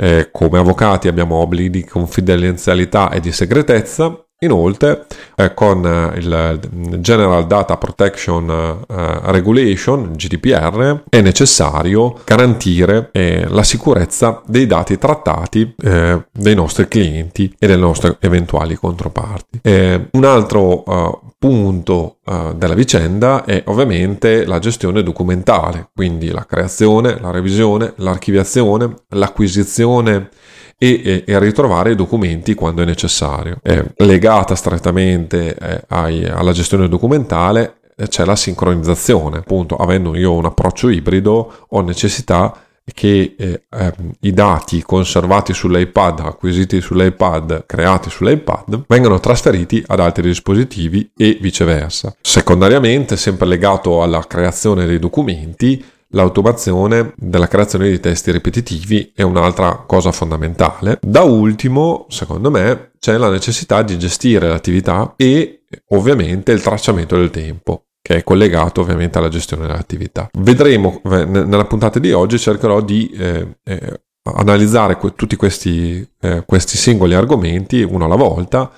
Eh, 0.00 0.28
come 0.30 0.58
avvocati 0.58 1.08
abbiamo 1.08 1.36
obblighi 1.36 1.70
di 1.70 1.84
confidenzialità 1.84 3.10
e 3.10 3.18
di 3.18 3.32
segretezza 3.32 4.27
Inoltre, 4.40 5.06
eh, 5.34 5.52
con 5.52 5.84
eh, 5.84 6.16
il 6.18 6.60
General 7.00 7.44
Data 7.48 7.76
Protection 7.76 8.48
eh, 8.88 9.20
Regulation, 9.32 10.12
GDPR, 10.12 11.02
è 11.08 11.20
necessario 11.20 12.20
garantire 12.24 13.08
eh, 13.10 13.46
la 13.48 13.64
sicurezza 13.64 14.40
dei 14.46 14.66
dati 14.66 14.96
trattati 14.96 15.74
eh, 15.82 16.24
dei 16.30 16.54
nostri 16.54 16.86
clienti 16.86 17.52
e 17.58 17.66
delle 17.66 17.80
nostre 17.80 18.16
eventuali 18.20 18.76
controparti. 18.76 19.58
Eh, 19.60 20.08
un 20.12 20.24
altro 20.24 21.32
punto 21.38 22.16
della 22.24 22.74
vicenda 22.74 23.44
è 23.44 23.62
ovviamente 23.66 24.44
la 24.44 24.58
gestione 24.58 25.02
documentale, 25.02 25.88
quindi 25.94 26.30
la 26.30 26.44
creazione, 26.44 27.18
la 27.20 27.30
revisione, 27.30 27.92
l'archiviazione, 27.96 28.94
l'acquisizione 29.10 30.30
e, 30.78 31.24
e, 31.26 31.38
ritrovare 31.40 31.90
i 31.92 31.96
documenti 31.96 32.54
quando 32.54 32.82
è 32.82 32.84
necessario. 32.84 33.58
È 33.62 33.84
legata 33.96 34.54
strettamente 34.54 35.56
eh, 35.56 35.82
ai, 35.88 36.24
alla 36.24 36.52
gestione 36.52 36.88
documentale 36.88 37.74
c'è 38.06 38.24
la 38.24 38.36
sincronizzazione, 38.36 39.38
appunto 39.38 39.74
avendo 39.74 40.14
io 40.14 40.32
un 40.32 40.44
approccio 40.44 40.88
ibrido 40.88 41.66
ho 41.68 41.80
necessità 41.80 42.62
che 42.94 43.34
eh, 43.36 43.62
eh, 43.68 43.92
i 44.20 44.32
dati 44.32 44.82
conservati 44.82 45.52
sull'iPad, 45.52 46.20
acquisiti 46.20 46.80
sull'iPad, 46.80 47.66
creati 47.66 48.08
sull'iPad, 48.08 48.84
vengano 48.86 49.20
trasferiti 49.20 49.82
ad 49.86 50.00
altri 50.00 50.22
dispositivi 50.22 51.10
e 51.16 51.38
viceversa. 51.40 52.14
Secondariamente, 52.20 53.16
sempre 53.16 53.46
legato 53.46 54.02
alla 54.02 54.24
creazione 54.26 54.86
dei 54.86 54.98
documenti, 54.98 55.84
L'automazione 56.12 57.12
della 57.16 57.48
creazione 57.48 57.90
di 57.90 58.00
testi 58.00 58.32
ripetitivi 58.32 59.12
è 59.14 59.22
un'altra 59.22 59.84
cosa 59.86 60.10
fondamentale. 60.10 60.98
Da 61.02 61.22
ultimo, 61.22 62.06
secondo 62.08 62.50
me, 62.50 62.92
c'è 62.98 63.18
la 63.18 63.28
necessità 63.28 63.82
di 63.82 63.98
gestire 63.98 64.48
l'attività 64.48 65.12
e 65.16 65.64
ovviamente 65.88 66.52
il 66.52 66.62
tracciamento 66.62 67.16
del 67.16 67.30
tempo 67.30 67.84
che 68.00 68.16
è 68.16 68.24
collegato 68.24 68.80
ovviamente 68.80 69.18
alla 69.18 69.28
gestione 69.28 69.66
dell'attività. 69.66 70.30
Vedremo 70.38 71.02
nella 71.04 71.66
puntata 71.66 71.98
di 71.98 72.10
oggi 72.12 72.38
cercherò 72.38 72.80
di 72.80 73.10
eh, 73.10 73.56
eh, 73.64 74.00
analizzare 74.22 74.96
que- 74.96 75.12
tutti 75.14 75.36
questi, 75.36 76.08
eh, 76.22 76.42
questi, 76.46 76.78
singoli 76.78 77.12
argomenti 77.12 77.82
uno 77.82 78.06
alla 78.06 78.16
volta 78.16 78.70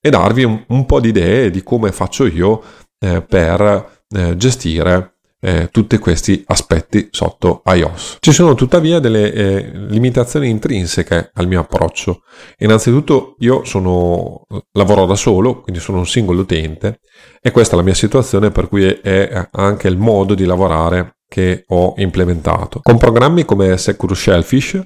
e 0.00 0.08
darvi 0.08 0.44
un, 0.44 0.64
un 0.68 0.86
po' 0.86 1.00
di 1.00 1.08
idee 1.08 1.50
di 1.50 1.62
come 1.62 1.92
faccio 1.92 2.24
io 2.24 2.62
eh, 2.98 3.20
per 3.20 4.02
eh, 4.08 4.36
gestire 4.38 5.17
eh, 5.40 5.68
tutti 5.70 5.98
questi 5.98 6.42
aspetti 6.46 7.08
sotto 7.10 7.62
iOS. 7.66 8.18
Ci 8.20 8.32
sono 8.32 8.54
tuttavia 8.54 8.98
delle 8.98 9.32
eh, 9.32 9.70
limitazioni 9.72 10.48
intrinseche 10.48 11.30
al 11.34 11.46
mio 11.46 11.60
approccio. 11.60 12.22
Innanzitutto 12.58 13.36
io 13.38 13.64
sono, 13.64 14.46
lavoro 14.72 15.06
da 15.06 15.16
solo, 15.16 15.60
quindi 15.60 15.80
sono 15.80 15.98
un 15.98 16.06
singolo 16.06 16.40
utente 16.40 17.00
e 17.40 17.50
questa 17.50 17.74
è 17.74 17.76
la 17.76 17.84
mia 17.84 17.94
situazione 17.94 18.50
per 18.50 18.68
cui 18.68 18.84
è 18.84 19.48
anche 19.52 19.88
il 19.88 19.96
modo 19.96 20.34
di 20.34 20.44
lavorare 20.44 21.18
che 21.28 21.64
ho 21.68 21.94
implementato. 21.98 22.80
Con 22.82 22.96
programmi 22.96 23.44
come 23.44 23.76
Secure 23.76 24.14
Shellfish 24.14 24.80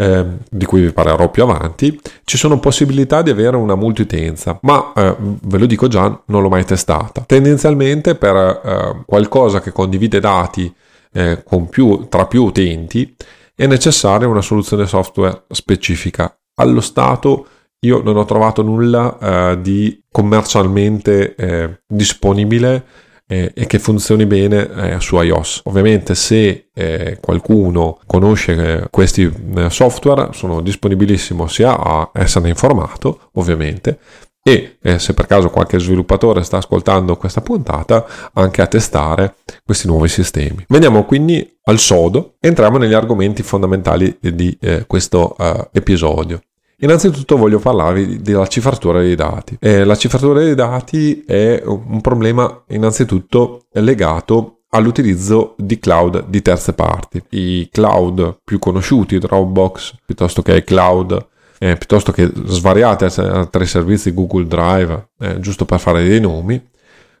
eh, 0.00 0.24
di 0.48 0.64
cui 0.64 0.80
vi 0.80 0.92
parlerò 0.92 1.30
più 1.30 1.42
avanti, 1.42 2.00
ci 2.24 2.38
sono 2.38 2.58
possibilità 2.58 3.20
di 3.20 3.28
avere 3.28 3.56
una 3.56 3.74
multiutenza, 3.74 4.58
ma 4.62 4.94
eh, 4.96 5.14
ve 5.18 5.58
lo 5.58 5.66
dico 5.66 5.88
già, 5.88 6.22
non 6.26 6.40
l'ho 6.40 6.48
mai 6.48 6.64
testata. 6.64 7.22
Tendenzialmente 7.26 8.14
per 8.14 8.34
eh, 8.34 9.02
qualcosa 9.04 9.60
che 9.60 9.72
condivide 9.72 10.18
dati 10.18 10.72
eh, 11.12 11.44
più, 11.68 12.06
tra 12.08 12.24
più 12.26 12.44
utenti 12.44 13.14
è 13.54 13.66
necessaria 13.66 14.26
una 14.26 14.40
soluzione 14.40 14.86
software 14.86 15.42
specifica. 15.50 16.34
Allo 16.54 16.80
stato 16.80 17.46
io 17.80 18.02
non 18.02 18.16
ho 18.16 18.24
trovato 18.24 18.62
nulla 18.62 19.18
eh, 19.18 19.60
di 19.60 20.02
commercialmente 20.10 21.34
eh, 21.34 21.80
disponibile 21.86 22.84
eh, 23.30 23.52
e 23.54 23.66
che 23.66 23.78
funzioni 23.78 24.26
bene 24.26 24.68
eh, 24.68 25.00
su 25.00 25.20
iOS. 25.20 25.62
Ovviamente 25.64 26.16
se 26.16 26.70
eh, 26.74 27.18
qualcuno 27.20 28.00
conosce 28.04 28.52
eh, 28.54 28.88
questi 28.90 29.32
eh, 29.56 29.70
software 29.70 30.32
sono 30.32 30.60
disponibilissimo 30.60 31.46
sia 31.46 31.78
a 31.78 32.10
essere 32.12 32.48
informato 32.48 33.30
ovviamente 33.34 33.98
e 34.42 34.78
eh, 34.82 34.98
se 34.98 35.14
per 35.14 35.26
caso 35.26 35.50
qualche 35.50 35.78
sviluppatore 35.78 36.42
sta 36.42 36.56
ascoltando 36.56 37.16
questa 37.16 37.40
puntata 37.40 38.04
anche 38.32 38.62
a 38.62 38.66
testare 38.66 39.36
questi 39.64 39.86
nuovi 39.86 40.08
sistemi. 40.08 40.64
Veniamo 40.66 41.04
quindi 41.04 41.58
al 41.64 41.78
sodo, 41.78 42.34
entriamo 42.40 42.78
negli 42.78 42.94
argomenti 42.94 43.42
fondamentali 43.44 44.16
di 44.18 44.58
questo 44.86 45.36
episodio. 45.72 46.40
Innanzitutto 46.82 47.36
voglio 47.36 47.58
parlarvi 47.58 48.22
della 48.22 48.46
cifratura 48.46 49.00
dei 49.00 49.14
dati. 49.14 49.56
Eh, 49.60 49.84
la 49.84 49.96
cifratura 49.96 50.40
dei 50.40 50.54
dati 50.54 51.22
è 51.26 51.62
un 51.64 52.00
problema 52.00 52.62
innanzitutto 52.68 53.66
legato 53.72 54.60
all'utilizzo 54.70 55.54
di 55.58 55.78
cloud 55.78 56.26
di 56.28 56.40
terze 56.40 56.72
parti. 56.72 57.22
I 57.30 57.68
cloud 57.70 58.38
più 58.42 58.58
conosciuti, 58.58 59.18
Dropbox, 59.18 59.94
piuttosto 60.06 60.40
che 60.40 60.56
iCloud, 60.56 61.26
eh, 61.58 61.76
piuttosto 61.76 62.12
che 62.12 62.30
svariati 62.46 63.04
altri 63.04 63.66
servizi 63.66 64.14
Google 64.14 64.46
Drive, 64.46 65.08
eh, 65.18 65.40
giusto 65.40 65.66
per 65.66 65.80
fare 65.80 66.02
dei 66.02 66.20
nomi, 66.20 66.68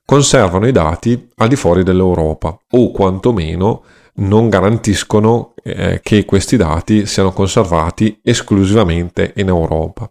conservano 0.06 0.66
i 0.66 0.72
dati 0.72 1.28
al 1.36 1.48
di 1.48 1.56
fuori 1.56 1.82
dell'Europa 1.82 2.58
o 2.70 2.90
quantomeno 2.90 3.82
non 4.20 4.48
garantiscono 4.48 5.54
eh, 5.62 6.00
che 6.02 6.24
questi 6.24 6.56
dati 6.56 7.06
siano 7.06 7.32
conservati 7.32 8.18
esclusivamente 8.22 9.32
in 9.36 9.48
Europa. 9.48 10.08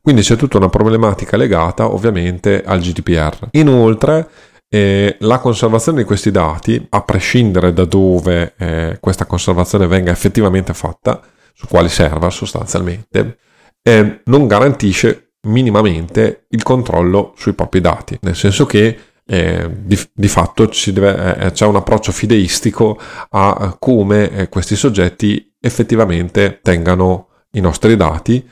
Quindi 0.00 0.22
c'è 0.22 0.36
tutta 0.36 0.56
una 0.56 0.68
problematica 0.68 1.36
legata 1.36 1.92
ovviamente 1.92 2.62
al 2.64 2.80
GDPR. 2.80 3.48
Inoltre 3.52 4.28
E 4.70 5.16
la 5.20 5.38
conservazione 5.38 5.98
di 5.98 6.04
questi 6.04 6.30
dati, 6.30 6.86
a 6.90 7.00
prescindere 7.00 7.72
da 7.72 7.86
dove 7.86 8.52
eh, 8.58 8.98
questa 9.00 9.24
conservazione 9.24 9.86
venga 9.86 10.12
effettivamente 10.12 10.74
fatta, 10.74 11.22
su 11.54 11.66
quali 11.66 11.88
server 11.88 12.30
sostanzialmente, 12.30 13.38
eh, 13.82 14.20
non 14.24 14.46
garantisce 14.46 15.30
minimamente 15.48 16.44
il 16.50 16.62
controllo 16.62 17.32
sui 17.36 17.54
propri 17.54 17.80
dati, 17.80 18.18
nel 18.20 18.36
senso 18.36 18.66
che 18.66 18.98
eh, 19.30 19.68
di, 19.70 19.98
di, 20.12 20.28
fatto 20.28 20.70
deve, 20.86 21.36
eh, 21.36 21.50
c'è 21.52 21.66
un 21.66 21.76
approccio 21.76 22.12
fideistico 22.12 22.98
a 23.30 23.76
come 23.78 24.30
eh, 24.30 24.48
questi 24.48 24.74
soggetti 24.74 25.52
effettivamente 25.60 26.60
tengano 26.62 27.28
i 27.52 27.60
nostri 27.60 27.94
dati, 27.96 28.46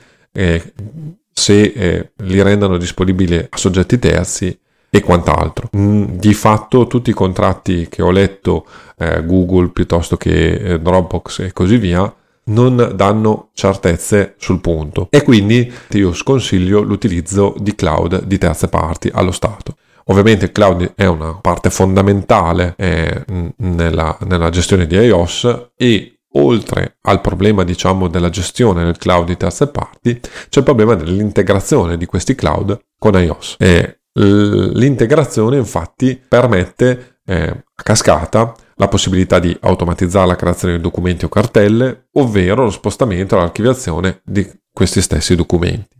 se 1.33 1.61
eh, 1.61 2.11
li 2.17 2.41
rendano 2.43 2.77
disponibili 2.77 3.37
a 3.37 3.57
soggetti 3.57 3.97
terzi 3.97 4.59
e 4.89 5.01
quant'altro. 5.01 5.69
Mm, 5.75 6.03
di 6.17 6.33
fatto 6.33 6.85
tutti 6.85 7.09
i 7.09 7.13
contratti 7.13 7.87
che 7.89 8.03
ho 8.03 8.11
letto, 8.11 8.67
eh, 8.97 9.25
Google 9.25 9.69
piuttosto 9.69 10.15
che 10.15 10.53
eh, 10.53 10.79
Dropbox 10.79 11.39
e 11.39 11.53
così 11.53 11.77
via, 11.77 12.13
non 12.45 12.91
danno 12.95 13.49
certezze 13.53 14.35
sul 14.37 14.61
punto 14.61 15.07
e 15.09 15.21
quindi 15.21 15.71
io 15.89 16.13
sconsiglio 16.13 16.81
l'utilizzo 16.81 17.55
di 17.57 17.75
cloud 17.75 18.23
di 18.23 18.37
terze 18.37 18.67
parti 18.67 19.09
allo 19.11 19.31
Stato. 19.31 19.75
Ovviamente 20.09 20.45
il 20.45 20.51
cloud 20.51 20.93
è 20.95 21.05
una 21.05 21.33
parte 21.33 21.69
fondamentale 21.69 22.73
eh, 22.77 23.25
nella, 23.57 24.17
nella, 24.25 24.49
gestione 24.49 24.87
di 24.87 24.95
iOS 24.95 25.71
e 25.75 26.19
oltre 26.33 26.97
al 27.01 27.19
problema 27.21 27.63
diciamo 27.63 28.07
della 28.07 28.29
gestione 28.29 28.83
del 28.83 28.97
cloud 28.97 29.27
di 29.27 29.37
terze 29.37 29.67
parti 29.67 30.19
c'è 30.19 30.59
il 30.59 30.63
problema 30.63 30.95
dell'integrazione 30.95 31.97
di 31.97 32.05
questi 32.05 32.35
cloud 32.35 32.79
con 32.97 33.19
iOS. 33.21 33.55
E 33.59 33.99
l'integrazione 34.13 35.57
infatti 35.57 36.19
permette 36.27 37.19
eh, 37.25 37.63
a 37.75 37.83
cascata 37.83 38.55
la 38.75 38.87
possibilità 38.87 39.39
di 39.39 39.55
automatizzare 39.61 40.27
la 40.27 40.35
creazione 40.35 40.77
di 40.77 40.81
documenti 40.81 41.25
o 41.25 41.29
cartelle, 41.29 42.07
ovvero 42.13 42.63
lo 42.63 42.69
spostamento 42.69 43.35
e 43.35 43.39
l'archiviazione 43.39 44.21
di 44.23 44.47
questi 44.71 45.01
stessi 45.01 45.35
documenti. 45.35 45.96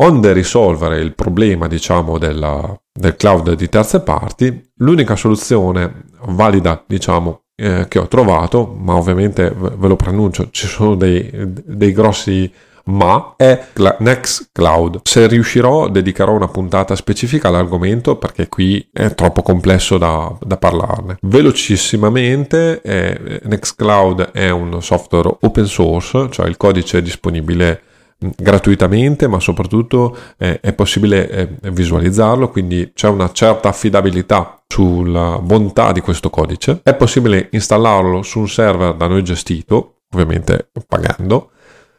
Onde 0.00 0.32
risolvere 0.32 1.00
il 1.00 1.14
problema, 1.14 1.66
diciamo, 1.66 2.18
della, 2.18 2.78
del 2.92 3.16
cloud 3.16 3.54
di 3.54 3.68
terze 3.68 4.00
parti, 4.00 4.70
l'unica 4.76 5.16
soluzione 5.16 6.04
valida, 6.26 6.82
diciamo, 6.86 7.42
eh, 7.56 7.86
che 7.88 7.98
ho 7.98 8.06
trovato, 8.06 8.76
ma 8.78 8.94
ovviamente 8.94 9.52
ve 9.52 9.88
lo 9.88 9.96
pronuncio, 9.96 10.50
ci 10.50 10.68
sono 10.68 10.94
dei, 10.94 11.30
dei 11.32 11.92
grossi 11.92 12.50
ma 12.88 13.34
è 13.36 13.66
Nextcloud. 13.98 15.00
Se 15.02 15.26
riuscirò 15.26 15.88
dedicherò 15.88 16.32
una 16.32 16.48
puntata 16.48 16.96
specifica 16.96 17.48
all'argomento 17.48 18.16
perché 18.16 18.48
qui 18.48 18.88
è 18.92 19.14
troppo 19.14 19.42
complesso 19.42 19.98
da, 19.98 20.34
da 20.40 20.56
parlarne. 20.56 21.18
Velocissimamente, 21.20 22.80
eh, 22.80 23.40
Nextcloud 23.44 24.30
è 24.30 24.50
un 24.50 24.80
software 24.80 25.36
open 25.40 25.66
source, 25.66 26.28
cioè 26.30 26.46
il 26.46 26.56
codice 26.56 26.98
è 26.98 27.02
disponibile 27.02 27.82
gratuitamente, 28.18 29.28
ma 29.28 29.38
soprattutto 29.40 30.16
eh, 30.38 30.60
è 30.60 30.72
possibile 30.72 31.28
eh, 31.30 31.48
visualizzarlo, 31.70 32.48
quindi 32.48 32.90
c'è 32.94 33.08
una 33.08 33.30
certa 33.32 33.68
affidabilità 33.68 34.62
sulla 34.66 35.38
bontà 35.40 35.92
di 35.92 36.00
questo 36.00 36.30
codice. 36.30 36.80
È 36.82 36.94
possibile 36.94 37.48
installarlo 37.52 38.22
su 38.22 38.40
un 38.40 38.48
server 38.48 38.94
da 38.94 39.06
noi 39.06 39.22
gestito, 39.22 40.00
ovviamente 40.12 40.70
pagando, 40.86 41.50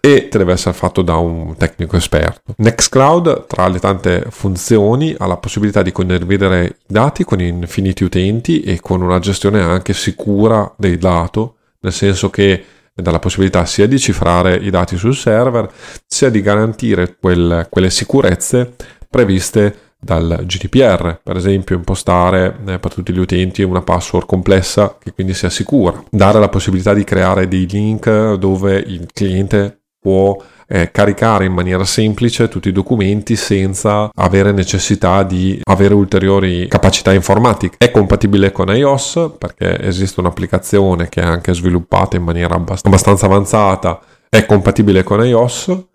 e 0.01 0.29
deve 0.31 0.53
essere 0.53 0.73
fatto 0.73 1.01
da 1.01 1.15
un 1.15 1.55
tecnico 1.57 1.97
esperto. 1.97 2.53
Nextcloud, 2.57 3.47
tra 3.47 3.67
le 3.67 3.79
tante 3.79 4.25
funzioni, 4.29 5.13
ha 5.17 5.25
la 5.25 5.37
possibilità 5.37 5.81
di 5.81 5.91
condividere 5.91 6.65
i 6.65 6.75
dati 6.87 7.23
con 7.23 7.41
infiniti 7.41 8.03
utenti 8.03 8.61
e 8.61 8.79
con 8.79 9.01
una 9.01 9.19
gestione 9.19 9.61
anche 9.61 9.93
sicura 9.93 10.71
dei 10.77 10.97
dati, 10.97 11.47
nel 11.81 11.93
senso 11.93 12.29
che 12.29 12.63
dà 13.01 13.11
la 13.11 13.19
possibilità 13.19 13.65
sia 13.65 13.87
di 13.87 13.99
cifrare 13.99 14.55
i 14.55 14.69
dati 14.69 14.97
sul 14.97 15.15
server, 15.15 15.69
sia 16.05 16.29
di 16.29 16.41
garantire 16.41 17.17
quel, 17.19 17.67
quelle 17.69 17.89
sicurezze 17.89 18.75
previste 19.09 19.87
dal 19.99 20.43
GDPR, 20.45 21.19
per 21.21 21.35
esempio 21.35 21.75
impostare 21.75 22.57
eh, 22.65 22.79
per 22.79 22.93
tutti 22.93 23.11
gli 23.11 23.19
utenti 23.19 23.63
una 23.63 23.81
password 23.81 24.25
complessa 24.25 24.97
che 24.97 25.11
quindi 25.11 25.33
sia 25.33 25.49
sicura, 25.49 26.01
dare 26.09 26.39
la 26.39 26.47
possibilità 26.47 26.93
di 26.93 27.03
creare 27.03 27.47
dei 27.47 27.67
link 27.67 28.33
dove 28.35 28.77
il 28.77 29.07
cliente 29.11 29.81
può 29.99 30.37
eh, 30.69 30.91
caricare 30.91 31.45
in 31.45 31.53
maniera 31.53 31.83
semplice 31.83 32.47
tutti 32.47 32.69
i 32.69 32.71
documenti 32.71 33.35
senza 33.35 34.09
avere 34.13 34.51
necessità 34.51 35.23
di 35.23 35.59
avere 35.63 35.95
ulteriori 35.95 36.67
capacità 36.67 37.11
informatiche. 37.11 37.77
È 37.77 37.89
compatibile 37.89 38.51
con 38.51 38.73
iOS 38.73 39.31
perché 39.37 39.81
esiste 39.81 40.19
un'applicazione 40.19 41.09
che 41.09 41.21
è 41.21 41.25
anche 41.25 41.53
sviluppata 41.53 42.15
in 42.15 42.23
maniera 42.23 42.53
abbastanza 42.55 43.25
avanzata, 43.25 43.99
è 44.29 44.45
compatibile 44.45 45.03
con 45.03 45.25
iOS 45.25 45.87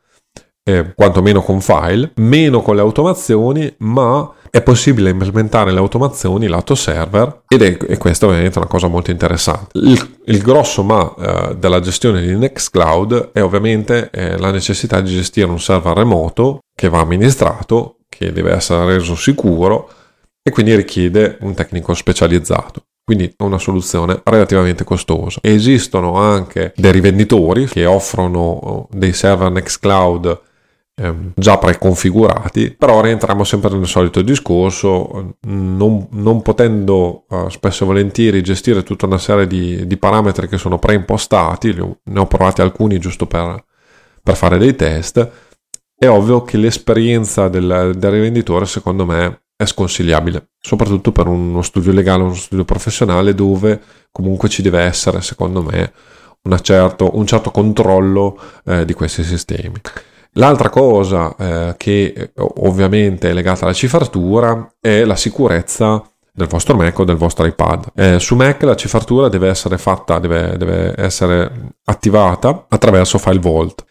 eh, 0.64 0.94
quantomeno 0.94 1.42
con 1.42 1.60
file, 1.60 2.12
meno 2.16 2.62
con 2.62 2.74
le 2.74 2.80
automazioni, 2.80 3.72
ma 3.78 4.32
è 4.50 4.62
possibile 4.62 5.10
implementare 5.10 5.72
le 5.72 5.78
automazioni 5.78 6.46
lato 6.46 6.74
server 6.74 7.42
ed 7.48 7.62
è, 7.62 7.76
e 7.88 7.98
questa 7.98 8.26
ovviamente 8.26 8.58
una 8.58 8.68
cosa 8.68 8.86
molto 8.86 9.10
interessante. 9.10 9.76
Il, 9.78 10.18
il 10.26 10.40
grosso 10.42 10.82
ma 10.82 11.12
eh, 11.18 11.56
della 11.56 11.80
gestione 11.80 12.22
di 12.22 12.36
Nextcloud 12.36 13.32
è 13.32 13.42
ovviamente 13.42 14.10
eh, 14.10 14.38
la 14.38 14.52
necessità 14.52 15.00
di 15.00 15.12
gestire 15.12 15.48
un 15.48 15.60
server 15.60 15.96
remoto 15.96 16.60
che 16.74 16.88
va 16.88 17.00
amministrato, 17.00 17.98
che 18.08 18.32
deve 18.32 18.52
essere 18.52 18.84
reso 18.86 19.16
sicuro 19.16 19.90
e 20.40 20.50
quindi 20.50 20.74
richiede 20.76 21.36
un 21.40 21.54
tecnico 21.54 21.92
specializzato. 21.94 22.82
Quindi 23.04 23.34
è 23.36 23.42
una 23.42 23.58
soluzione 23.58 24.20
relativamente 24.24 24.84
costosa. 24.84 25.40
Esistono 25.42 26.14
anche 26.14 26.72
dei 26.76 26.92
rivenditori 26.92 27.66
che 27.66 27.84
offrono 27.84 28.88
dei 28.92 29.12
server 29.12 29.50
Nextcloud 29.50 30.40
Ehm, 30.96 31.32
già 31.34 31.58
preconfigurati, 31.58 32.70
però 32.70 33.00
rientriamo 33.00 33.42
sempre 33.42 33.74
nel 33.76 33.88
solito 33.88 34.22
discorso, 34.22 35.34
non, 35.40 36.06
non 36.10 36.40
potendo 36.40 37.24
uh, 37.28 37.48
spesso 37.48 37.82
e 37.82 37.86
volentieri 37.88 38.42
gestire 38.42 38.84
tutta 38.84 39.06
una 39.06 39.18
serie 39.18 39.48
di, 39.48 39.88
di 39.88 39.96
parametri 39.96 40.46
che 40.46 40.56
sono 40.56 40.78
preimpostati, 40.78 41.74
ne 41.74 42.20
ho 42.20 42.26
provati 42.28 42.60
alcuni 42.60 43.00
giusto 43.00 43.26
per, 43.26 43.64
per 44.22 44.36
fare 44.36 44.56
dei 44.56 44.76
test, 44.76 45.30
è 45.96 46.06
ovvio 46.08 46.42
che 46.42 46.58
l'esperienza 46.58 47.48
del, 47.48 47.94
del 47.96 48.10
rivenditore 48.12 48.64
secondo 48.64 49.04
me 49.04 49.46
è 49.56 49.64
sconsigliabile, 49.64 50.50
soprattutto 50.60 51.10
per 51.10 51.26
uno 51.26 51.62
studio 51.62 51.90
legale, 51.90 52.22
uno 52.22 52.34
studio 52.34 52.64
professionale 52.64 53.34
dove 53.34 53.80
comunque 54.12 54.48
ci 54.48 54.62
deve 54.62 54.82
essere, 54.82 55.22
secondo 55.22 55.60
me, 55.60 55.92
certo, 56.60 57.16
un 57.16 57.26
certo 57.26 57.50
controllo 57.50 58.38
eh, 58.64 58.84
di 58.84 58.92
questi 58.92 59.24
sistemi. 59.24 59.80
L'altra 60.34 60.68
cosa 60.68 61.34
eh, 61.36 61.74
che 61.76 62.12
eh, 62.16 62.30
ovviamente 62.36 63.30
è 63.30 63.32
legata 63.32 63.64
alla 63.64 63.74
cifratura 63.74 64.74
è 64.80 65.04
la 65.04 65.16
sicurezza 65.16 66.02
del 66.32 66.48
vostro 66.48 66.74
Mac 66.74 66.98
o 66.98 67.04
del 67.04 67.16
vostro 67.16 67.46
iPad. 67.46 67.92
Eh, 67.94 68.18
su 68.18 68.34
Mac 68.34 68.62
la 68.62 68.74
cifratura 68.74 69.28
deve 69.28 69.48
essere 69.48 69.78
fatta, 69.78 70.18
deve, 70.18 70.56
deve 70.56 70.94
essere 70.96 71.72
attivata 71.84 72.66
attraverso 72.68 73.18
File 73.18 73.38
Vault. 73.38 73.84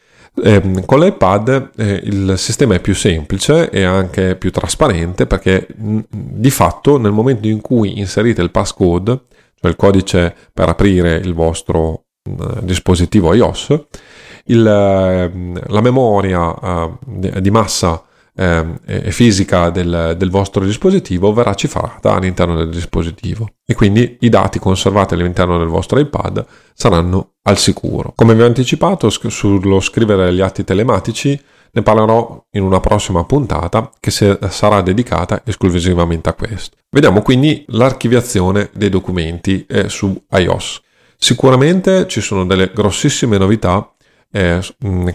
Eh, 0.43 0.83
con 0.85 0.99
l'iPad 0.99 1.69
eh, 1.77 2.01
il 2.03 2.33
sistema 2.37 2.73
è 2.73 2.79
più 2.79 2.95
semplice 2.95 3.69
e 3.69 3.83
anche 3.83 4.35
più 4.35 4.51
trasparente 4.51 5.27
perché 5.27 5.67
mh, 5.73 5.99
di 6.09 6.49
fatto 6.49 6.97
nel 6.97 7.11
momento 7.11 7.47
in 7.47 7.61
cui 7.61 7.99
inserite 7.99 8.41
il 8.41 8.51
passcode, 8.51 9.25
cioè 9.61 9.69
il 9.69 9.77
codice 9.77 10.35
per 10.51 10.67
aprire 10.67 11.15
il 11.15 11.33
vostro 11.33 12.05
mh, 12.23 12.59
dispositivo 12.61 13.33
iOS, 13.33 13.85
il, 14.45 14.65
ehm, 14.65 15.59
la 15.67 15.81
memoria 15.81 16.55
eh, 16.59 17.41
di 17.41 17.51
massa 17.51 18.03
eh, 18.35 18.65
e 18.85 19.11
fisica 19.11 19.69
del, 19.69 20.15
del, 20.17 20.29
vostro 20.29 20.65
dispositivo 20.65 21.31
verrà 21.33 21.53
cifrata 21.53 22.15
all'interno 22.15 22.55
del 22.55 22.69
dispositivo 22.69 23.47
e 23.65 23.75
quindi 23.75 24.17
i 24.21 24.29
dati 24.29 24.57
conservati 24.59 25.13
all'interno 25.13 25.57
del 25.59 25.67
vostro 25.67 25.99
iPad 25.99 26.45
saranno 26.73 27.33
al 27.43 27.57
sicuro. 27.57 28.13
Come 28.15 28.33
vi 28.33 28.41
ho 28.41 28.45
anticipato 28.45 29.09
sullo 29.09 29.79
scrivere 29.79 30.33
gli 30.33 30.41
atti 30.41 30.63
telematici 30.63 31.39
ne 31.75 31.81
parlerò 31.81 32.45
in 32.51 32.63
una 32.63 32.79
prossima 32.79 33.23
puntata 33.23 33.89
che 33.99 34.11
sarà 34.11 34.81
dedicata 34.81 35.41
esclusivamente 35.43 36.29
a 36.29 36.33
questo. 36.33 36.77
Vediamo 36.91 37.21
quindi 37.23 37.65
l'archiviazione 37.69 38.69
dei 38.73 38.89
documenti 38.89 39.65
eh, 39.67 39.89
su 39.89 40.15
iOS. 40.31 40.81
Sicuramente 41.17 42.05
ci 42.07 42.21
sono 42.21 42.45
delle 42.45 42.71
grossissime 42.73 43.37
novità 43.37 43.92
eh, 44.35 44.59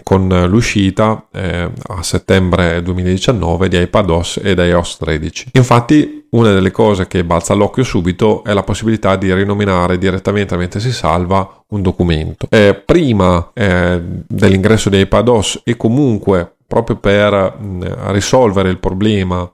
con 0.01 0.45
l'uscita 0.47 1.27
eh, 1.33 1.69
a 1.87 2.01
settembre 2.01 2.81
2019 2.81 3.67
di 3.67 3.81
iPadOS 3.81 4.39
ed 4.41 4.59
iOS 4.59 4.97
13. 4.97 5.49
Infatti 5.53 6.27
una 6.31 6.53
delle 6.53 6.71
cose 6.71 7.05
che 7.07 7.25
balza 7.25 7.51
all'occhio 7.51 7.83
subito 7.83 8.43
è 8.45 8.53
la 8.53 8.63
possibilità 8.63 9.17
di 9.17 9.33
rinominare 9.33 9.97
direttamente 9.97 10.55
mentre 10.55 10.79
si 10.79 10.93
salva 10.93 11.63
un 11.69 11.81
documento. 11.81 12.47
Eh, 12.49 12.75
prima 12.75 13.51
eh, 13.53 14.01
dell'ingresso 14.01 14.89
di 14.89 15.01
iPadOS 15.01 15.61
e 15.65 15.75
comunque 15.75 16.55
proprio 16.65 16.95
per 16.95 17.57
mh, 17.59 18.11
risolvere 18.11 18.69
il 18.69 18.79
problema 18.79 19.51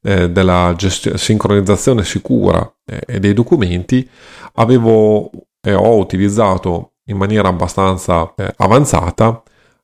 eh, 0.00 0.30
della 0.30 0.74
gest- 0.76 1.14
sincronizzazione 1.14 2.04
sicura 2.04 2.72
eh, 2.86 3.18
dei 3.18 3.32
documenti, 3.34 4.08
avevo 4.54 5.30
ho 5.70 5.96
utilizzato 5.96 6.92
in 7.08 7.16
maniera 7.16 7.48
abbastanza 7.48 8.32
eh, 8.36 8.52
avanzata 8.56 9.42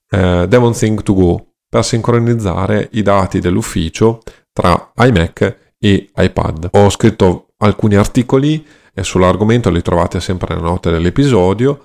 eh, 0.08 0.46
Devon 0.48 0.74
Sync 0.74 1.02
to 1.02 1.14
Go 1.14 1.46
per 1.68 1.84
sincronizzare 1.84 2.88
i 2.92 3.02
dati 3.02 3.40
dell'ufficio 3.40 4.20
tra 4.52 4.92
iMac 4.96 5.72
e 5.78 6.10
iPad. 6.14 6.68
Ho 6.72 6.88
scritto 6.88 7.48
alcuni 7.58 7.96
articoli 7.96 8.64
sull'argomento, 9.02 9.70
li 9.70 9.82
trovate 9.82 10.20
sempre 10.20 10.54
nelle 10.54 10.66
note 10.66 10.90
dell'episodio. 10.90 11.80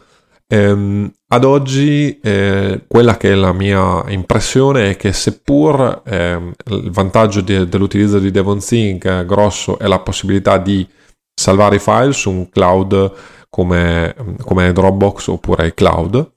Ehm, 0.51 1.11
ad 1.27 1.43
oggi 1.43 2.19
eh, 2.21 2.85
quella 2.87 3.17
che 3.17 3.31
è 3.31 3.35
la 3.35 3.53
mia 3.53 4.03
impressione 4.07 4.91
è 4.91 4.95
che 4.95 5.13
seppur 5.13 6.01
eh, 6.05 6.53
il 6.65 6.91
vantaggio 6.91 7.41
di, 7.41 7.67
dell'utilizzo 7.69 8.17
di 8.17 8.31
DevonSync 8.31 9.25
grosso 9.25 9.77
è 9.77 9.87
la 9.87 9.99
possibilità 9.99 10.57
di 10.57 10.87
salvare 11.33 11.75
i 11.75 11.79
file 11.79 12.13
su 12.13 12.31
un 12.31 12.49
cloud 12.49 13.13
come, 13.49 14.15
come 14.43 14.71
Dropbox 14.71 15.27
oppure 15.27 15.67
iCloud, 15.67 16.31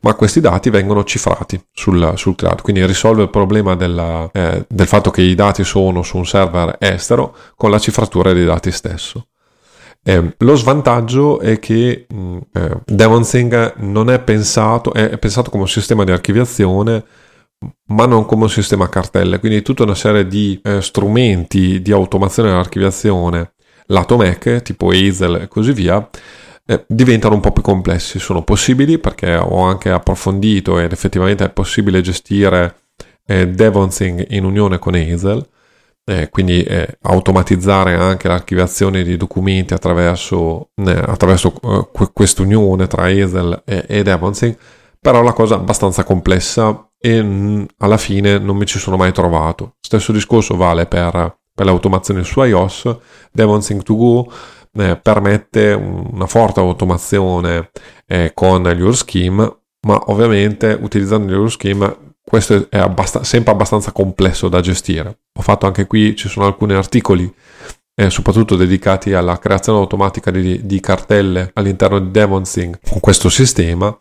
ma 0.00 0.14
questi 0.14 0.40
dati 0.40 0.70
vengono 0.70 1.04
cifrati 1.04 1.60
sul, 1.72 2.12
sul 2.16 2.34
cloud, 2.34 2.60
quindi 2.60 2.84
risolve 2.84 3.22
il 3.22 3.30
problema 3.30 3.74
della, 3.74 4.28
eh, 4.32 4.64
del 4.68 4.86
fatto 4.86 5.10
che 5.10 5.22
i 5.22 5.34
dati 5.34 5.64
sono 5.64 6.02
su 6.02 6.16
un 6.16 6.26
server 6.26 6.76
estero 6.80 7.34
con 7.56 7.70
la 7.70 7.78
cifratura 7.78 8.32
dei 8.32 8.44
dati 8.44 8.72
stesso. 8.72 9.28
Eh, 10.04 10.34
lo 10.38 10.56
svantaggio 10.56 11.38
è 11.38 11.60
che 11.60 12.06
mh, 12.08 12.16
mm, 12.16 12.38
eh, 12.52 12.80
DevonSync 12.84 13.74
non 13.76 14.10
è 14.10 14.18
pensato, 14.20 14.92
è, 14.92 15.10
è 15.10 15.18
pensato 15.18 15.50
come 15.50 15.62
un 15.62 15.68
sistema 15.68 16.02
di 16.02 16.10
archiviazione 16.10 17.04
ma 17.88 18.06
non 18.06 18.26
come 18.26 18.42
un 18.42 18.50
sistema 18.50 18.86
a 18.86 18.88
cartelle, 18.88 19.38
quindi 19.38 19.62
tutta 19.62 19.84
una 19.84 19.94
serie 19.94 20.26
di 20.26 20.60
eh, 20.64 20.82
strumenti 20.82 21.80
di 21.80 21.92
automazione 21.92 22.48
dell'archiviazione 22.48 23.52
lato 23.86 24.16
Mac, 24.16 24.62
tipo 24.62 24.90
Hazel 24.90 25.42
e 25.42 25.48
così 25.48 25.72
via, 25.72 26.08
eh, 26.66 26.84
diventano 26.86 27.34
un 27.34 27.40
po' 27.40 27.52
più 27.52 27.62
complessi. 27.62 28.18
Sono 28.18 28.42
possibili 28.42 28.98
perché 28.98 29.34
ho 29.34 29.62
anche 29.64 29.90
approfondito 29.90 30.78
ed 30.78 30.92
effettivamente 30.92 31.44
è 31.44 31.50
possibile 31.50 32.00
gestire 32.00 32.76
eh, 33.26 33.48
Devonsing 33.48 34.26
in 34.30 34.44
unione 34.44 34.78
con 34.78 34.94
Hazel. 34.94 35.46
Eh, 36.04 36.30
quindi 36.30 36.64
eh, 36.64 36.98
automatizzare 37.02 37.94
anche 37.94 38.26
l'archiviazione 38.26 39.04
di 39.04 39.16
documenti 39.16 39.72
attraverso, 39.72 40.70
eh, 40.74 40.90
attraverso 40.90 41.54
eh, 41.62 42.10
questa 42.12 42.42
unione 42.42 42.88
tra 42.88 43.04
Hazel 43.04 43.62
e, 43.64 43.84
e 43.86 44.02
Devonsync, 44.02 44.58
però 44.98 45.22
la 45.22 45.32
cosa 45.32 45.54
è 45.54 45.58
abbastanza 45.58 46.02
complessa 46.02 46.90
e 46.98 47.22
mh, 47.22 47.26
mm, 47.26 47.64
alla 47.78 47.98
fine 47.98 48.38
non 48.38 48.56
mi 48.56 48.66
ci 48.66 48.80
sono 48.80 48.96
mai 48.96 49.12
trovato. 49.12 49.76
Stesso 49.80 50.10
discorso 50.10 50.56
vale 50.56 50.86
per, 50.86 51.36
per 51.54 51.66
l'automazione 51.66 52.24
su 52.24 52.42
iOS, 52.42 52.96
Devonsync 53.30 53.82
to 53.84 53.94
Go 53.94 54.32
eh, 54.74 54.96
permette 54.96 55.72
una 55.72 56.26
forte 56.26 56.60
automazione 56.60 57.70
eh, 58.06 58.32
con 58.34 58.62
gli 58.62 58.80
URScheme, 58.80 59.56
ma 59.86 60.02
ovviamente 60.06 60.76
utilizzando 60.80 61.32
gli 61.32 61.36
URScheme 61.36 62.10
questo 62.24 62.66
è 62.70 62.78
abbast- 62.78 63.20
sempre 63.22 63.52
abbastanza 63.52 63.92
complesso 63.92 64.48
da 64.48 64.60
gestire. 64.60 65.18
Ho 65.34 65.42
fatto 65.42 65.66
anche 65.66 65.86
qui, 65.86 66.14
ci 66.16 66.28
sono 66.28 66.46
alcuni 66.46 66.72
articoli 66.72 67.32
eh, 67.94 68.10
soprattutto 68.10 68.56
dedicati 68.56 69.12
alla 69.12 69.38
creazione 69.38 69.78
automatica 69.78 70.30
di, 70.30 70.64
di 70.64 70.80
cartelle 70.80 71.50
all'interno 71.54 71.98
di 71.98 72.10
DevonSync 72.10 72.78
con 72.88 73.00
questo 73.00 73.28
sistema 73.28 73.96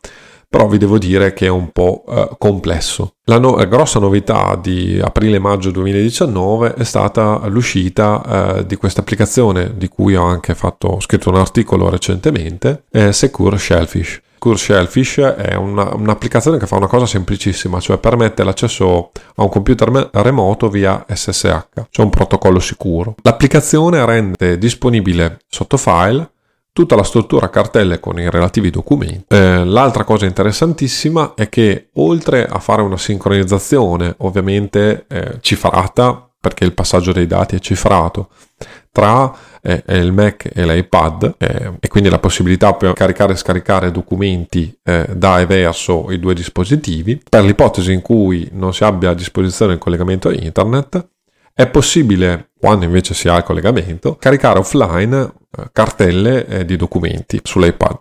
però 0.51 0.67
vi 0.67 0.77
devo 0.77 0.97
dire 0.97 1.31
che 1.31 1.45
è 1.45 1.49
un 1.49 1.69
po' 1.71 2.03
eh, 2.09 2.31
complesso. 2.37 3.13
La, 3.23 3.39
no- 3.39 3.55
la, 3.55 3.63
grossa 3.63 3.99
novità 3.99 4.59
di 4.61 4.99
aprile-maggio 5.01 5.71
2019 5.71 6.73
è 6.73 6.83
stata 6.83 7.47
l'uscita 7.47 8.57
eh, 8.57 8.65
di 8.65 8.75
questa 8.75 8.99
applicazione 8.99 9.77
di 9.77 9.87
cui 9.87 10.13
ho 10.13 10.25
anche 10.25 10.53
fatto, 10.53 10.89
ho 10.89 10.99
scritto 10.99 11.29
un 11.29 11.37
articolo 11.37 11.89
recentemente, 11.89 12.83
eh, 12.91 13.13
Secure 13.13 13.57
Shellfish. 13.57 14.21
Secure 14.33 14.57
Shellfish 14.57 15.19
è 15.19 15.55
una, 15.55 15.95
un'applicazione 15.95 16.57
che 16.57 16.67
fa 16.67 16.75
una 16.75 16.87
cosa 16.87 17.05
semplicissima, 17.05 17.79
cioè 17.79 17.97
permette 17.97 18.43
l'accesso 18.43 19.11
a 19.35 19.43
un 19.43 19.49
computer 19.49 19.89
me- 19.89 20.09
remoto 20.11 20.67
via 20.67 21.05
SSH, 21.07 21.63
cioè 21.89 22.03
un 22.03 22.09
protocollo 22.09 22.59
sicuro. 22.59 23.15
L'applicazione 23.21 24.05
rende 24.05 24.57
disponibile 24.57 25.37
sotto 25.47 25.77
file 25.77 26.29
tutta 26.73 26.95
la 26.95 27.03
struttura 27.03 27.49
cartelle 27.49 27.99
con 27.99 28.19
i 28.19 28.29
relativi 28.29 28.69
documenti. 28.69 29.25
Eh, 29.27 29.65
l'altra 29.65 30.03
cosa 30.03 30.25
interessantissima 30.25 31.33
è 31.35 31.49
che 31.49 31.89
oltre 31.93 32.45
a 32.45 32.59
fare 32.59 32.81
una 32.81 32.97
sincronizzazione 32.97 34.15
ovviamente 34.19 35.05
eh, 35.07 35.37
cifrata, 35.41 36.29
perché 36.39 36.63
il 36.63 36.73
passaggio 36.73 37.11
dei 37.11 37.27
dati 37.27 37.55
è 37.55 37.59
cifrato, 37.59 38.29
tra 38.91 39.33
eh, 39.61 39.83
il 39.87 40.11
Mac 40.11 40.49
e 40.51 40.65
l'iPad 40.65 41.35
eh, 41.37 41.73
e 41.79 41.87
quindi 41.87 42.09
la 42.09 42.19
possibilità 42.19 42.73
per 42.73 42.93
caricare 42.93 43.33
e 43.33 43.37
scaricare 43.37 43.91
documenti 43.91 44.75
eh, 44.83 45.07
da 45.15 45.39
e 45.39 45.45
verso 45.45 46.09
i 46.09 46.19
due 46.19 46.33
dispositivi, 46.33 47.21
per 47.29 47.43
l'ipotesi 47.43 47.93
in 47.93 48.01
cui 48.01 48.49
non 48.53 48.73
si 48.73 48.83
abbia 48.83 49.11
a 49.11 49.13
disposizione 49.13 49.73
il 49.73 49.79
collegamento 49.79 50.29
a 50.29 50.33
internet, 50.33 51.07
è 51.53 51.67
possibile, 51.67 52.51
quando 52.57 52.85
invece 52.85 53.13
si 53.13 53.27
ha 53.27 53.37
il 53.37 53.43
collegamento, 53.43 54.15
caricare 54.15 54.59
offline 54.59 55.31
cartelle 55.71 56.45
eh, 56.45 56.65
di 56.65 56.75
documenti 56.75 57.39
sull'iPad 57.43 57.97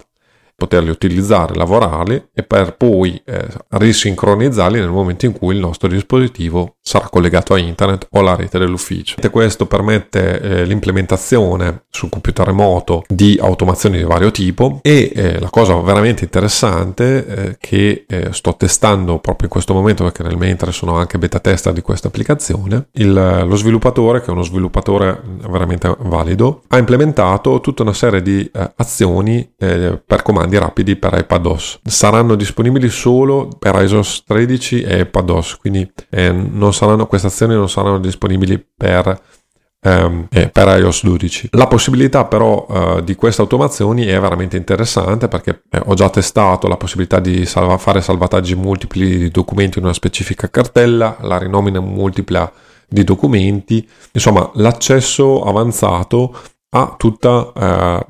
poterli 0.61 0.91
utilizzare, 0.91 1.55
lavorarli 1.55 2.29
e 2.35 2.43
per 2.43 2.77
poi 2.77 3.21
eh, 3.25 3.49
risincronizzarli 3.69 4.79
nel 4.79 4.91
momento 4.91 5.25
in 5.25 5.33
cui 5.33 5.55
il 5.55 5.61
nostro 5.61 5.89
dispositivo 5.89 6.77
sarà 6.90 7.09
collegato 7.09 7.55
a 7.55 7.59
internet 7.59 8.09
o 8.11 8.18
alla 8.18 8.35
rete 8.35 8.59
dell'ufficio. 8.59 9.16
Questo 9.31 9.66
permette 9.66 10.40
eh, 10.40 10.64
l'implementazione 10.64 11.85
sul 11.88 12.09
computer 12.09 12.46
remoto 12.46 13.05
di 13.07 13.38
automazioni 13.40 13.98
di 13.98 14.03
vario 14.03 14.33
tipo 14.33 14.81
e 14.83 15.12
eh, 15.14 15.38
la 15.38 15.50
cosa 15.50 15.76
veramente 15.76 16.24
interessante 16.24 17.26
eh, 17.26 17.57
che 17.61 18.07
eh, 18.09 18.33
sto 18.33 18.57
testando 18.57 19.20
proprio 19.20 19.46
in 19.46 19.53
questo 19.53 19.72
momento 19.72 20.03
perché 20.03 20.24
nel 20.24 20.37
mentre 20.37 20.72
sono 20.72 20.96
anche 20.96 21.16
beta 21.16 21.38
tester 21.38 21.72
di 21.72 21.81
questa 21.81 22.09
applicazione, 22.09 22.88
il, 22.94 23.12
lo 23.46 23.55
sviluppatore 23.55 24.20
che 24.20 24.26
è 24.26 24.31
uno 24.31 24.42
sviluppatore 24.42 25.22
veramente 25.48 25.94
valido 26.00 26.62
ha 26.68 26.79
implementato 26.79 27.61
tutta 27.61 27.83
una 27.83 27.92
serie 27.92 28.20
di 28.20 28.50
eh, 28.53 28.72
azioni 28.76 29.48
per 29.57 30.22
comandi 30.22 30.59
rapidi 30.59 30.96
per 30.96 31.16
iPadOS. 31.16 31.81
Saranno 31.85 32.35
disponibili 32.35 32.88
solo 32.88 33.48
per 33.59 33.76
iOS 33.76 34.24
13 34.26 34.83
e 34.83 35.00
iPadOS, 35.00 35.57
quindi 35.57 35.88
eh, 36.11 36.33
non 36.33 36.72
saranno, 36.81 37.07
queste 37.07 37.29
azioni 37.29 37.55
non 37.55 37.69
saranno 37.69 37.99
disponibili 37.99 38.59
per 38.59 39.38
Um, 39.83 40.27
eh, 40.31 40.51
per 40.51 40.79
iOS 40.79 41.05
12. 41.05 41.49
La 41.53 41.66
possibilità 41.66 42.27
però 42.27 42.66
uh, 42.69 43.01
di 43.01 43.14
queste 43.14 43.40
automazioni 43.40 44.05
è 44.05 44.21
veramente 44.21 44.59
interessante 44.59 45.27
perché 45.27 45.62
eh, 45.71 45.81
ho 45.83 45.95
già 45.95 46.11
testato 46.11 46.69
la 46.69 46.77
possibilità 46.77 47.19
di 47.19 47.47
salva- 47.47 47.79
fare 47.79 48.03
salvataggi 48.03 48.55
multipli 48.55 49.16
di 49.16 49.31
documenti 49.31 49.79
in 49.79 49.85
una 49.85 49.95
specifica 49.95 50.51
cartella, 50.51 51.16
la 51.23 51.38
rinomina 51.38 51.81
multipla 51.81 52.53
di 52.87 53.05
documenti, 53.05 53.88
insomma 54.12 54.51
l'accesso 54.57 55.45
avanzato 55.45 56.37
a 56.73 56.95
tutta 56.97 57.53
eh, 57.57 58.07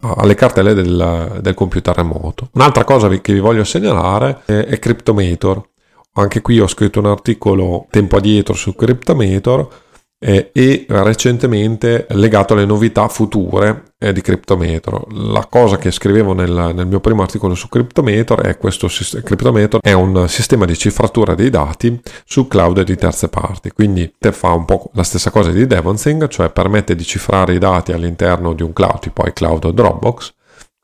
alle 0.00 0.34
cartelle 0.34 0.74
del, 0.74 1.38
del, 1.40 1.54
computer 1.54 1.96
remoto. 1.96 2.48
Un'altra 2.52 2.84
cosa 2.84 3.08
che 3.08 3.32
vi 3.32 3.40
voglio 3.40 3.64
segnalare 3.64 4.42
è, 4.44 4.52
è 4.52 4.78
Cryptomator. 4.78 5.70
Anche 6.16 6.42
qui 6.42 6.60
ho 6.60 6.68
scritto 6.68 7.00
un 7.00 7.06
articolo 7.06 7.86
tempo 7.90 8.16
addietro 8.16 8.54
su 8.54 8.76
Cryptomator 8.76 9.82
eh, 10.24 10.50
e 10.52 10.86
recentemente 10.88 12.06
legato 12.10 12.54
alle 12.54 12.64
novità 12.64 13.08
future 13.08 13.94
eh, 13.98 14.12
di 14.12 14.20
Cryptometer. 14.20 15.06
La 15.10 15.46
cosa 15.50 15.76
che 15.76 15.90
scrivevo 15.90 16.32
nel, 16.32 16.70
nel, 16.72 16.86
mio 16.86 17.00
primo 17.00 17.22
articolo 17.22 17.56
su 17.56 17.68
Cryptometer 17.68 18.40
è 18.42 18.56
questo 18.58 18.86
Cryptometer 18.86 19.80
è 19.82 19.92
un 19.92 20.28
sistema 20.28 20.64
di 20.66 20.76
cifratura 20.76 21.34
dei 21.34 21.50
dati 21.50 22.00
su 22.24 22.46
cloud 22.46 22.82
di 22.82 22.96
terze 22.96 23.28
parti, 23.28 23.72
quindi 23.72 24.14
fa 24.30 24.52
un 24.52 24.64
po' 24.64 24.90
la 24.94 25.02
stessa 25.02 25.30
cosa 25.30 25.50
di 25.50 25.66
Devonsync, 25.66 26.28
cioè 26.28 26.50
permette 26.50 26.94
di 26.94 27.04
cifrare 27.04 27.54
i 27.54 27.58
dati 27.58 27.90
all'interno 27.90 28.54
di 28.54 28.62
un 28.62 28.72
cloud 28.72 29.00
tipo 29.00 29.26
iCloud 29.26 29.64
o 29.64 29.72
Dropbox 29.72 30.32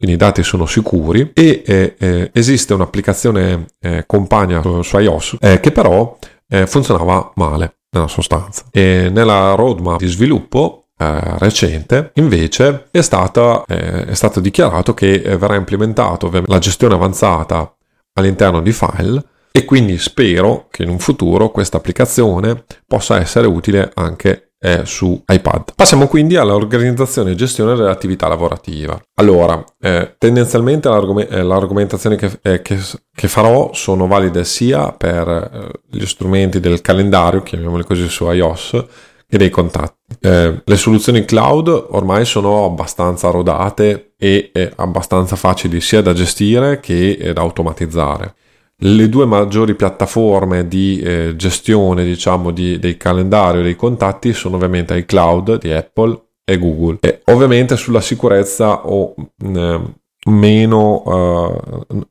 quindi 0.01 0.17
i 0.17 0.19
dati 0.19 0.43
sono 0.43 0.65
sicuri 0.65 1.31
e 1.35 1.63
eh, 1.63 1.95
eh, 1.99 2.31
esiste 2.33 2.73
un'applicazione 2.73 3.67
eh, 3.81 4.05
compagna 4.07 4.63
su, 4.63 4.81
su 4.81 4.99
iOS 4.99 5.37
eh, 5.39 5.61
che 5.61 5.73
però 5.73 6.17
eh, 6.49 6.67
funzionava 6.67 7.33
male 7.35 7.81
nella 7.91 8.09
sostanza. 8.09 8.65
E 8.71 9.11
nella 9.13 9.53
roadmap 9.53 9.99
di 9.99 10.07
sviluppo 10.07 10.87
eh, 10.97 11.39
recente 11.39 12.13
invece 12.15 12.87
è, 12.91 13.03
stata, 13.03 13.63
eh, 13.69 14.07
è 14.07 14.15
stato 14.15 14.41
dichiarato 14.41 14.95
che 14.95 15.19
verrà 15.19 15.57
implementato 15.57 16.31
la 16.47 16.59
gestione 16.59 16.95
avanzata 16.95 17.71
all'interno 18.15 18.63
di 18.63 18.73
file 18.73 19.23
e 19.53 19.67
quindi 19.67 19.99
spero 19.99 20.69
che 20.71 20.83
in 20.83 20.89
un 20.89 20.99
futuro 20.99 21.51
questa 21.51 21.77
applicazione 21.77 22.65
possa 22.87 23.21
essere 23.21 23.47
utile 23.47 23.91
anche 23.97 24.50
eh, 24.63 24.85
su 24.85 25.23
iPad. 25.27 25.73
Passiamo 25.75 26.07
quindi 26.07 26.37
all'organizzazione 26.37 27.31
e 27.31 27.35
gestione 27.35 27.75
dell'attività 27.75 28.29
lavorativa. 28.29 29.01
Allora, 29.15 29.65
eh, 29.81 30.15
tendenzialmente 30.19 30.89
eh, 30.89 31.43
l'argomentazione 31.43 32.17
che, 32.17 32.39
eh, 32.43 32.61
che, 32.63 32.79
che, 33.13 33.29
farò 33.29 33.73
sono 33.73 34.07
valide 34.07 34.45
sia 34.45 34.93
per 34.93 35.29
eh, 35.29 35.81
gli 35.91 36.05
strumenti 36.05 36.61
del 36.61 36.83
calendario, 36.83 37.43
chiamiamoli 37.43 37.85
così 37.85 38.07
su 38.09 38.31
iOS, 38.31 38.85
e 39.33 39.39
dei 39.39 39.49
contatti. 39.49 39.95
Le 40.23 40.77
soluzioni 40.77 41.25
cloud 41.25 41.69
ormai 41.69 42.25
sono 42.25 42.65
abbastanza 42.65 43.31
rodate 43.31 44.15
e 44.19 44.51
abbastanza 44.75 45.37
facili 45.37 45.81
sia 45.81 46.03
da 46.03 46.13
gestire 46.13 46.81
che 46.81 47.31
da 47.33 47.41
automatizzare. 47.41 48.35
Le 48.83 49.09
due 49.11 49.27
maggiori 49.27 49.75
piattaforme 49.75 50.67
di 50.67 51.01
eh, 51.01 51.35
gestione, 51.37 52.03
diciamo, 52.03 52.51
di, 52.51 52.79
dei 52.79 52.97
calendari 52.97 53.59
o 53.59 53.63
dei 53.63 53.77
contatti 53.77 54.33
sono 54.33 54.57
ovviamente 54.57 54.97
iCloud 54.97 55.59
di 55.59 55.71
Apple 55.71 56.19
e 56.45 56.59
Google. 56.59 56.99
E 57.01 57.21
ovviamente 57.27 57.77
sulla 57.77 58.01
sicurezza 58.01 58.87
o 58.87 59.15
mh, 59.37 59.59
mm, 59.59 59.85
meno 60.31 61.03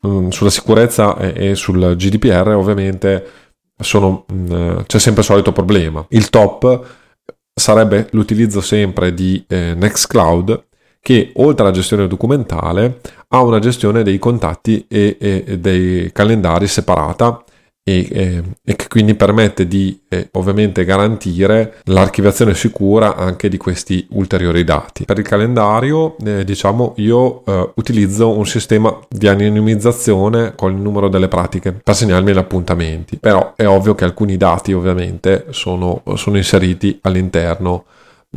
uh, 0.02 0.32
sulla 0.32 0.50
sicurezza 0.52 1.18
e, 1.18 1.50
e, 1.50 1.56
sul 1.56 1.96
GDPR 1.96 2.50
ovviamente 2.50 3.26
sono, 3.76 4.26
mh, 4.28 4.56
mm, 4.56 4.78
c'è 4.86 5.00
sempre 5.00 5.22
il 5.22 5.28
solito 5.28 5.52
problema. 5.52 6.06
Il 6.10 6.30
top 6.30 6.98
sarebbe 7.52 8.08
l'utilizzo 8.12 8.62
sempre 8.62 9.14
di 9.14 9.44
eh, 9.48 9.74
Nextcloud 9.76 10.68
che 11.02 11.32
oltre 11.36 11.64
alla 11.64 11.74
gestione 11.74 12.08
documentale 12.08 13.00
ha 13.30 13.42
una 13.42 13.60
gestione 13.60 14.04
dei 14.04 14.20
contatti 14.20 14.86
e, 14.88 15.18
e 15.20 15.60
dei 15.60 16.12
calendari 16.12 16.68
separata 16.68 17.44
e, 17.90 18.08
e, 18.12 18.44
e, 18.64 18.76
che 18.76 18.88
quindi 18.88 19.16
permette 19.16 19.68
di 19.68 20.00
eh, 20.10 20.30
ovviamente 20.34 20.86
garantire 20.86 21.78
l'archiviazione 21.86 22.54
sicura 22.54 23.16
anche 23.16 23.50
di 23.50 23.58
questi 23.58 24.06
ulteriori 24.12 24.64
dati. 24.64 25.06
Per 25.06 25.18
il 25.18 25.26
calendario, 25.26 26.16
eh, 26.24 26.44
diciamo, 26.44 26.94
io 26.98 27.44
eh, 27.46 27.72
utilizzo 27.76 28.38
un 28.38 28.46
sistema 28.46 28.96
di 29.10 29.28
anonimizzazione 29.28 30.54
con 30.56 30.72
il 30.72 30.80
numero 30.80 31.10
delle 31.10 31.28
pratiche 31.28 31.72
per 31.72 31.96
segnarmi 31.96 32.32
gli 32.32 32.38
appuntamenti, 32.38 33.18
però 33.18 33.54
è 33.56 33.66
ovvio 33.66 33.96
che 33.96 34.04
alcuni 34.04 34.38
dati 34.38 34.72
ovviamente 34.74 35.48
sono, 35.50 36.04
sono 36.16 36.38
inseriti 36.38 37.00
all'interno 37.02 37.86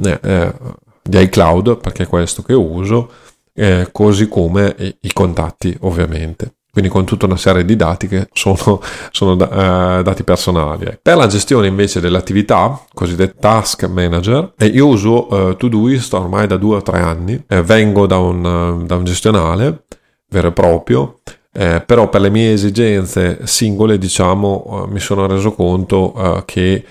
eh, 0.03 0.19
eh, 0.23 0.53
di 1.03 1.21
iCloud 1.21 1.79
perché 1.79 2.05
è 2.05 2.07
questo 2.07 2.43
che 2.43 2.55
uso, 2.55 3.11
eh, 3.55 3.89
così 3.93 4.29
come 4.29 4.75
i 5.01 5.13
contatti 5.13 5.77
ovviamente 5.81 6.55
quindi 6.73 6.89
con 6.89 7.05
tutta 7.05 7.27
una 7.27 7.37
serie 7.37 7.67
di 7.67 7.77
dati 7.77 8.09
che 8.09 8.29
sono, 8.33 8.81
sono 9.13 9.37
da, 9.37 9.99
uh, 9.99 10.03
dati 10.03 10.25
personali. 10.25 10.99
Per 11.03 11.17
la 11.19 11.27
gestione 11.27 11.67
invece 11.67 12.01
delle 12.01 12.17
attività, 12.17 12.81
cosiddette 12.95 13.37
task 13.39 13.87
manager, 13.89 14.55
eh, 14.57 14.67
io 14.67 14.87
uso 14.87 15.31
uh, 15.31 15.57
Todoist 15.57 16.15
ormai 16.15 16.47
da 16.47 16.57
due 16.57 16.77
o 16.77 16.83
tre 16.83 17.01
anni, 17.01 17.45
eh, 17.47 17.61
vengo 17.61 18.07
da 18.07 18.17
un, 18.17 18.43
uh, 18.43 18.87
da 18.87 18.97
un, 18.97 19.05
gestionale 19.05 19.83
vero 20.31 20.49
e 20.49 20.53
proprio, 20.53 21.19
eh, 21.53 21.83
però 21.85 22.09
per 22.09 22.23
le 22.23 22.31
mie 22.31 22.55
esigenze 22.55 23.41
singole 23.43 23.99
diciamo 23.99 24.87
mi 24.89 24.99
sono 24.99 25.27
reso 25.27 25.53
conto 25.53 26.43
che 26.47 26.83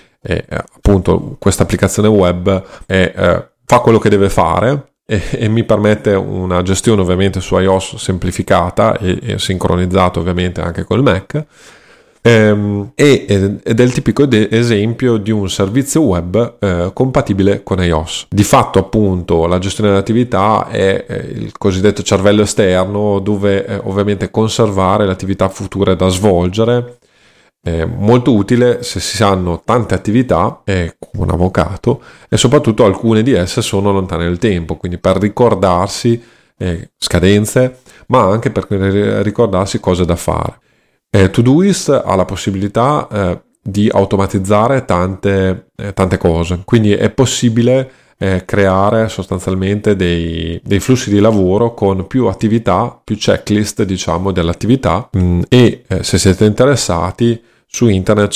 appunto 0.48 1.34
questa 1.40 1.64
applicazione 1.64 2.06
web 2.06 2.62
è, 2.86 3.50
fa 3.72 3.78
quello 3.78 3.98
che 3.98 4.10
deve 4.10 4.28
fare 4.28 4.96
e, 5.06 5.22
e, 5.30 5.48
mi 5.48 5.64
permette 5.64 6.12
una 6.12 6.60
gestione 6.60 7.00
ovviamente 7.00 7.40
su 7.40 7.56
iOS 7.56 7.96
semplificata 7.96 8.98
e, 8.98 9.18
e 9.22 9.38
sincronizzata 9.38 10.18
ovviamente 10.18 10.60
anche 10.60 10.84
col 10.84 11.02
Mac 11.02 11.42
ehm, 12.20 12.92
e, 12.94 13.24
ed 13.62 13.80
è 13.80 13.82
il 13.82 13.92
tipico 13.94 14.26
de- 14.26 14.48
esempio 14.50 15.16
di 15.16 15.30
un 15.30 15.48
servizio 15.48 16.02
web 16.02 16.56
eh, 16.60 16.90
compatibile 16.92 17.62
con 17.62 17.82
iOS. 17.82 18.26
Di 18.28 18.44
fatto 18.44 18.78
appunto 18.78 19.46
la 19.46 19.58
gestione 19.58 19.88
dell'attività 19.88 20.68
è 20.68 21.06
eh, 21.08 21.16
il 21.16 21.52
cosiddetto 21.56 22.02
cervello 22.02 22.42
esterno 22.42 23.20
dove 23.20 23.64
eh, 23.64 23.80
ovviamente 23.84 24.30
conservare 24.30 25.06
le 25.06 25.12
attività 25.12 25.48
future 25.48 25.96
da 25.96 26.08
svolgere 26.08 26.98
è 27.62 27.84
molto 27.84 28.34
utile 28.34 28.82
se 28.82 28.98
si 28.98 29.22
hanno 29.22 29.62
tante 29.64 29.94
attività 29.94 30.62
eh, 30.64 30.96
un 31.12 31.30
avvocato 31.30 32.02
e 32.28 32.36
soprattutto 32.36 32.84
alcune 32.84 33.22
di 33.22 33.32
esse 33.32 33.62
sono 33.62 33.92
lontane 33.92 34.24
nel 34.24 34.38
tempo, 34.38 34.76
quindi 34.76 34.98
per 34.98 35.18
ricordarsi 35.18 36.20
eh, 36.58 36.90
scadenze, 36.98 37.78
ma 38.08 38.24
anche 38.24 38.50
per 38.50 38.64
ricordarsi 38.68 39.78
cose 39.78 40.04
da 40.04 40.16
fare. 40.16 40.58
Eh, 41.08 41.30
Todoist 41.30 41.88
ha 42.04 42.16
la 42.16 42.24
possibilità 42.24 43.06
eh, 43.08 43.40
di 43.62 43.88
automatizzare 43.92 44.84
tante, 44.84 45.68
eh, 45.76 45.92
tante, 45.92 46.18
cose, 46.18 46.62
quindi 46.64 46.92
è 46.92 47.10
possibile 47.10 47.90
eh, 48.18 48.44
creare 48.44 49.08
sostanzialmente 49.08 49.94
dei, 49.94 50.60
dei, 50.64 50.80
flussi 50.80 51.10
di 51.10 51.20
lavoro 51.20 51.74
con 51.74 52.08
più 52.08 52.26
attività, 52.26 53.00
più 53.04 53.16
checklist 53.16 53.84
diciamo 53.84 54.32
dell'attività 54.32 55.08
mh, 55.12 55.20
mm, 55.20 55.40
e 55.48 55.84
se 56.00 56.18
siete 56.18 56.44
interessati 56.44 57.40
su 57.74 57.88
internet 57.88 58.30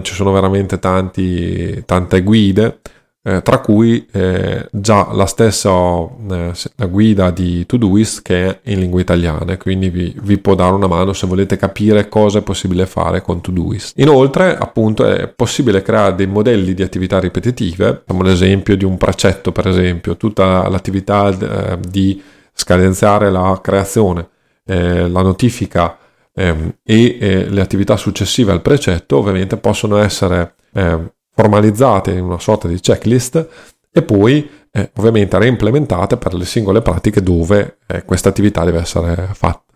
ci 0.00 0.14
sono 0.14 0.32
veramente 0.32 0.78
tanti, 0.78 1.82
tante 1.84 2.22
guide, 2.22 2.80
eh, 3.22 3.42
tra 3.42 3.58
cui 3.58 4.06
eh, 4.10 4.66
già 4.72 5.12
la 5.12 5.26
stessa 5.26 5.70
eh, 5.70 6.52
la 6.76 6.86
guida 6.86 7.30
di 7.30 7.66
Todoist 7.66 8.22
che 8.22 8.46
è 8.46 8.60
in 8.72 8.80
lingua 8.80 9.02
italiana, 9.02 9.58
quindi 9.58 9.90
vi, 9.90 10.16
vi, 10.22 10.38
può 10.38 10.54
dare 10.54 10.72
una 10.72 10.86
mano 10.86 11.12
se 11.12 11.26
volete 11.26 11.58
capire 11.58 12.08
cosa 12.08 12.38
è 12.38 12.42
possibile 12.42 12.86
fare 12.86 13.20
con 13.20 13.42
Todoist. 13.42 13.98
Inoltre, 13.98 14.56
appunto, 14.56 15.04
è 15.04 15.28
possibile 15.28 15.82
creare 15.82 16.14
dei 16.14 16.26
modelli 16.26 16.72
di 16.72 16.82
attività 16.82 17.20
ripetitive, 17.20 18.02
facciamo 18.06 18.22
l'esempio 18.24 18.74
di 18.74 18.86
un 18.86 18.96
precetto, 18.96 19.52
per 19.52 19.68
esempio, 19.68 20.16
tutta 20.16 20.66
l'attività 20.70 21.28
eh, 21.28 21.78
di 21.86 22.20
scadenziare 22.54 23.30
la 23.30 23.60
creazione, 23.62 24.28
eh, 24.64 25.08
la 25.08 25.20
notifica 25.20 25.98
e 26.34 26.74
eh, 26.84 27.48
le 27.48 27.60
attività 27.60 27.96
successive 27.96 28.52
al 28.52 28.62
precetto 28.62 29.18
ovviamente 29.18 29.56
possono 29.58 29.98
essere 29.98 30.54
eh, 30.72 31.12
formalizzate 31.34 32.12
in 32.12 32.22
una 32.22 32.38
sorta 32.38 32.68
di 32.68 32.80
checklist 32.80 33.48
e 33.90 34.02
poi 34.02 34.48
eh, 34.70 34.90
ovviamente 34.96 35.38
reimplementate 35.38 36.16
per 36.16 36.32
le 36.32 36.46
singole 36.46 36.80
pratiche 36.80 37.22
dove 37.22 37.78
eh, 37.86 38.04
questa 38.04 38.30
attività 38.30 38.64
deve 38.64 38.80
essere 38.80 39.28
fatta. 39.32 39.74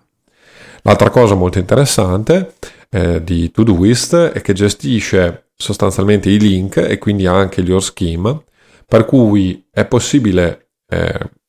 L'altra 0.83 1.11
cosa 1.11 1.35
molto 1.35 1.59
interessante 1.59 2.55
eh, 2.89 3.23
di 3.23 3.51
Todoist 3.51 4.15
è 4.15 4.41
che 4.41 4.55
gestisce 4.55 5.49
sostanzialmente 5.55 6.31
i 6.31 6.39
link 6.39 6.77
e 6.77 6.99
quindi 6.99 7.27
anche 7.27 7.63
gli 7.63 7.79
scheme, 7.81 8.45
per 8.87 9.05
cui 9.05 9.67
è 9.71 9.85
possibile 9.85 10.69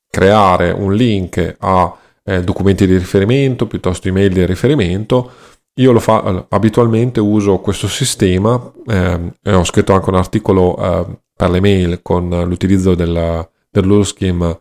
creare 0.10 0.72
un 0.72 0.96
link 0.96 1.56
a 1.60 1.96
eh, 2.28 2.44
documenti 2.44 2.86
di 2.86 2.98
riferimento 2.98 3.68
piuttosto 3.68 4.10
email 4.10 4.34
di 4.34 4.46
riferimento. 4.46 5.32
Io 5.76 5.92
lo 5.92 6.00
fa, 6.00 6.46
abitualmente 6.50 7.20
uso 7.20 7.60
questo 7.60 7.88
sistema 7.88 8.60
eh, 8.88 9.54
ho 9.54 9.63
scritto 9.63 9.94
anche 9.94 10.10
un 10.10 10.16
articolo 10.16 10.76
eh, 10.78 11.20
per 11.36 11.50
le 11.52 11.62
mail 11.62 12.02
con 12.02 12.30
l'utilizzo 12.48 12.96
della, 12.96 13.48
schema 14.02 14.60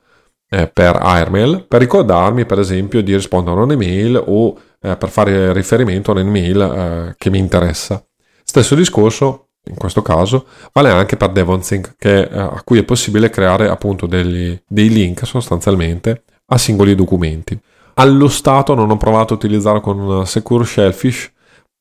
eh, 0.49 0.69
per 0.69 0.97
Airmail 1.01 1.65
per 1.67 1.81
ricordarmi 1.81 2.45
per 2.45 2.59
esempio 2.59 3.03
di 3.03 3.15
rispondere 3.15 3.59
a 3.59 3.63
un'email 3.63 4.23
o 4.27 4.57
eh, 4.81 4.97
per 4.97 5.09
fare 5.09 5.53
riferimento 5.55 6.11
a 6.11 6.21
un'email 6.21 6.61
eh, 6.61 7.15
che 7.19 7.31
mi 7.31 7.39
interessa. 7.39 8.05
Stesso 8.45 8.75
discorso 8.75 9.49
in 9.69 9.75
questo 9.75 10.03
caso 10.03 10.47
vale 10.73 10.91
anche 10.91 11.17
per 11.17 11.31
DevonSync 11.31 11.95
che, 11.99 12.29
a 12.29 12.63
cui 12.63 12.79
è 12.79 12.85
possibile 12.85 13.31
creare 13.31 13.69
appunto 13.69 14.07
degli, 14.07 14.57
dei 14.69 14.91
link 14.91 15.27
sostanzialmente 15.27 16.23
a 16.47 16.59
singoli 16.59 16.95
documenti. 16.95 17.59
Allo 17.95 18.29
stato 18.29 18.75
non 18.75 18.91
ho 18.91 18.97
provato 18.97 19.33
a 19.33 19.37
utilizzare 19.37 19.81
con 19.81 20.27
Secure 20.27 20.65
Shellfish, 20.65 21.33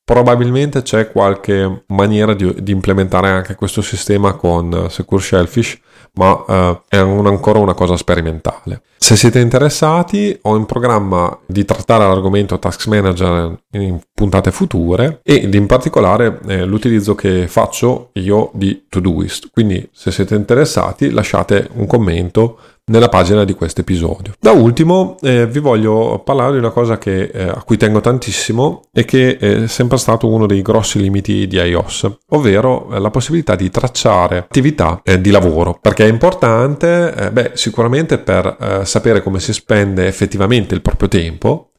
probabilmente 0.02 0.82
c'è 0.82 1.10
qualche 1.10 1.82
maniera 1.88 2.32
di, 2.32 2.62
di 2.62 2.72
implementare 2.72 3.28
anche 3.28 3.54
questo 3.54 3.82
sistema 3.82 4.34
con 4.34 4.86
Secure 4.88 5.22
Shellfish, 5.22 5.78
ma 6.12 6.32
uh, 6.32 6.80
è 6.88 7.00
un, 7.00 7.26
ancora 7.26 7.58
una 7.58 7.74
cosa 7.74 7.96
sperimentale. 7.96 8.82
Se 8.96 9.14
siete 9.14 9.40
interessati, 9.40 10.36
ho 10.42 10.56
in 10.56 10.64
programma 10.64 11.38
di 11.46 11.64
trattare 11.64 12.06
l'argomento 12.06 12.58
Task 12.58 12.86
Manager 12.86 13.56
in 13.72 14.00
puntate 14.14 14.50
future 14.50 15.20
ed 15.22 15.52
in 15.54 15.66
particolare 15.66 16.40
eh, 16.46 16.64
l'utilizzo 16.64 17.14
che 17.14 17.46
faccio 17.46 18.10
io 18.14 18.50
di 18.54 18.86
Todoist. 18.88 19.50
Quindi, 19.52 19.86
se 19.92 20.10
siete 20.10 20.34
interessati, 20.34 21.10
lasciate 21.10 21.68
un 21.74 21.86
commento 21.86 22.58
nella 22.88 23.08
pagina 23.08 23.44
di 23.44 23.54
questo 23.54 23.80
episodio. 23.80 24.34
Da 24.38 24.52
ultimo 24.52 25.16
eh, 25.20 25.46
vi 25.46 25.58
voglio 25.58 26.20
parlare 26.24 26.52
di 26.52 26.58
una 26.58 26.70
cosa 26.70 26.98
che, 26.98 27.30
eh, 27.32 27.42
a 27.42 27.62
cui 27.64 27.76
tengo 27.76 28.00
tantissimo 28.00 28.82
e 28.92 29.04
che 29.04 29.36
è 29.38 29.66
sempre 29.66 29.98
stato 29.98 30.28
uno 30.28 30.46
dei 30.46 30.62
grossi 30.62 31.00
limiti 31.00 31.48
di 31.48 31.56
iOS, 31.56 32.08
ovvero 32.28 32.88
eh, 32.92 33.00
la 33.00 33.10
possibilità 33.10 33.56
di 33.56 33.70
tracciare 33.70 34.38
attività 34.38 35.00
eh, 35.02 35.20
di 35.20 35.30
lavoro, 35.30 35.76
perché 35.80 36.04
è 36.04 36.08
importante, 36.08 37.12
eh, 37.12 37.32
beh, 37.32 37.50
sicuramente 37.54 38.18
per 38.18 38.56
eh, 38.58 38.84
sapere 38.84 39.20
come 39.20 39.40
si 39.40 39.52
spende 39.52 40.06
effettivamente 40.06 40.74
il 40.74 40.82
proprio 40.82 41.08
tempo, 41.08 41.72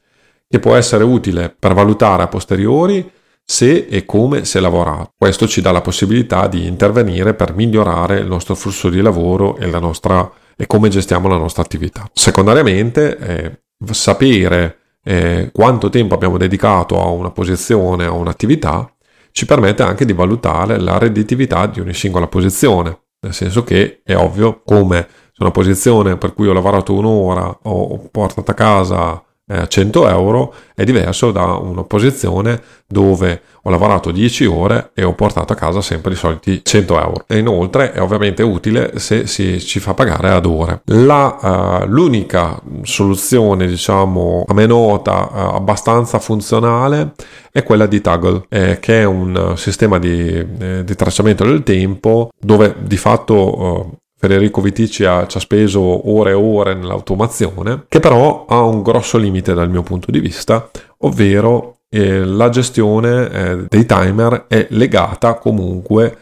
che 0.46 0.58
può 0.58 0.74
essere 0.74 1.04
utile 1.04 1.54
per 1.58 1.72
valutare 1.72 2.22
a 2.22 2.28
posteriori 2.28 3.10
se 3.42 3.86
e 3.88 4.04
come 4.04 4.44
si 4.44 4.58
è 4.58 4.60
lavorato. 4.60 5.12
Questo 5.16 5.48
ci 5.48 5.62
dà 5.62 5.72
la 5.72 5.80
possibilità 5.80 6.46
di 6.48 6.66
intervenire 6.66 7.32
per 7.32 7.54
migliorare 7.54 8.18
il 8.18 8.26
nostro 8.26 8.54
flusso 8.54 8.90
di 8.90 9.00
lavoro 9.00 9.56
e 9.56 9.66
la 9.70 9.78
nostra 9.78 10.30
e 10.60 10.66
come 10.66 10.88
gestiamo 10.88 11.28
la 11.28 11.36
nostra 11.36 11.62
attività. 11.62 12.10
Secondariamente, 12.12 13.16
eh, 13.16 13.60
sapere 13.92 14.78
eh, 15.04 15.50
quanto 15.52 15.88
tempo 15.88 16.14
abbiamo 16.14 16.36
dedicato 16.36 17.00
a 17.00 17.06
una 17.06 17.30
posizione, 17.30 18.06
a 18.06 18.10
un'attività, 18.10 18.92
ci 19.30 19.46
permette 19.46 19.84
anche 19.84 20.04
di 20.04 20.12
valutare 20.12 20.80
la 20.80 20.98
redditività 20.98 21.66
di 21.66 21.78
ogni 21.80 21.94
singola 21.94 22.26
posizione. 22.26 23.02
nel 23.20 23.34
senso 23.34 23.62
che 23.64 24.00
è 24.04 24.14
ovvio 24.16 24.62
come 24.64 25.06
se 25.32 25.42
una 25.42 25.50
posizione 25.50 26.16
per 26.16 26.34
cui 26.34 26.48
ho 26.48 26.52
lavorato 26.52 26.94
un'ora 26.94 27.58
ho 27.62 28.08
portato 28.10 28.50
a 28.50 28.54
casa 28.54 29.22
100 29.68 30.06
eh, 30.06 30.10
euro 30.10 30.54
è 30.74 30.84
diverso 30.84 31.32
da 31.32 31.54
una 31.54 31.82
posizione 31.82 32.60
dove 32.86 33.42
ho 33.62 33.70
lavorato 33.70 34.10
10 34.10 34.46
ore 34.46 34.90
e 34.94 35.04
ho 35.04 35.14
portato 35.14 35.52
a 35.52 35.56
casa 35.56 35.80
sempre 35.80 36.12
i 36.12 36.16
soliti 36.16 36.60
100 36.62 37.00
euro. 37.00 37.24
E 37.26 37.38
inoltre 37.38 37.92
è 37.92 38.00
ovviamente 38.00 38.42
utile 38.42 38.98
se 38.98 39.26
si 39.26 39.60
ci 39.60 39.80
fa 39.80 39.94
pagare 39.94 40.30
ad 40.30 40.46
ore. 40.46 40.82
La, 40.86 41.82
uh, 41.82 41.86
l'unica 41.86 42.60
soluzione, 42.82 43.66
diciamo, 43.66 44.44
a 44.46 44.54
me 44.54 44.66
nota, 44.66 45.28
uh, 45.30 45.54
abbastanza 45.54 46.18
funzionale 46.18 47.12
è 47.50 47.62
quella 47.62 47.86
di 47.86 48.00
Toggle, 48.00 48.44
eh, 48.48 48.78
che 48.78 49.00
è 49.00 49.04
un 49.04 49.54
sistema 49.56 49.98
di, 49.98 50.46
eh, 50.58 50.84
di, 50.84 50.94
tracciamento 50.94 51.44
del 51.44 51.62
tempo 51.62 52.30
dove 52.38 52.74
di 52.80 52.96
fatto 52.96 53.60
uh, 53.60 53.98
Federico 54.20 54.60
Vitici 54.60 55.04
ha, 55.04 55.26
ci 55.28 55.36
ha 55.36 55.40
speso 55.40 56.10
ore 56.10 56.30
e 56.30 56.34
ore 56.34 56.74
nell'automazione, 56.74 57.84
che 57.88 58.00
però 58.00 58.46
ha 58.46 58.62
un 58.62 58.82
grosso 58.82 59.16
limite 59.16 59.54
dal 59.54 59.70
mio 59.70 59.82
punto 59.82 60.10
di 60.10 60.18
vista, 60.18 60.68
ovvero 60.98 61.78
eh, 61.88 62.24
la 62.24 62.48
gestione 62.48 63.30
eh, 63.30 63.56
dei 63.68 63.86
timer 63.86 64.46
è 64.48 64.66
legata 64.70 65.34
comunque 65.34 66.16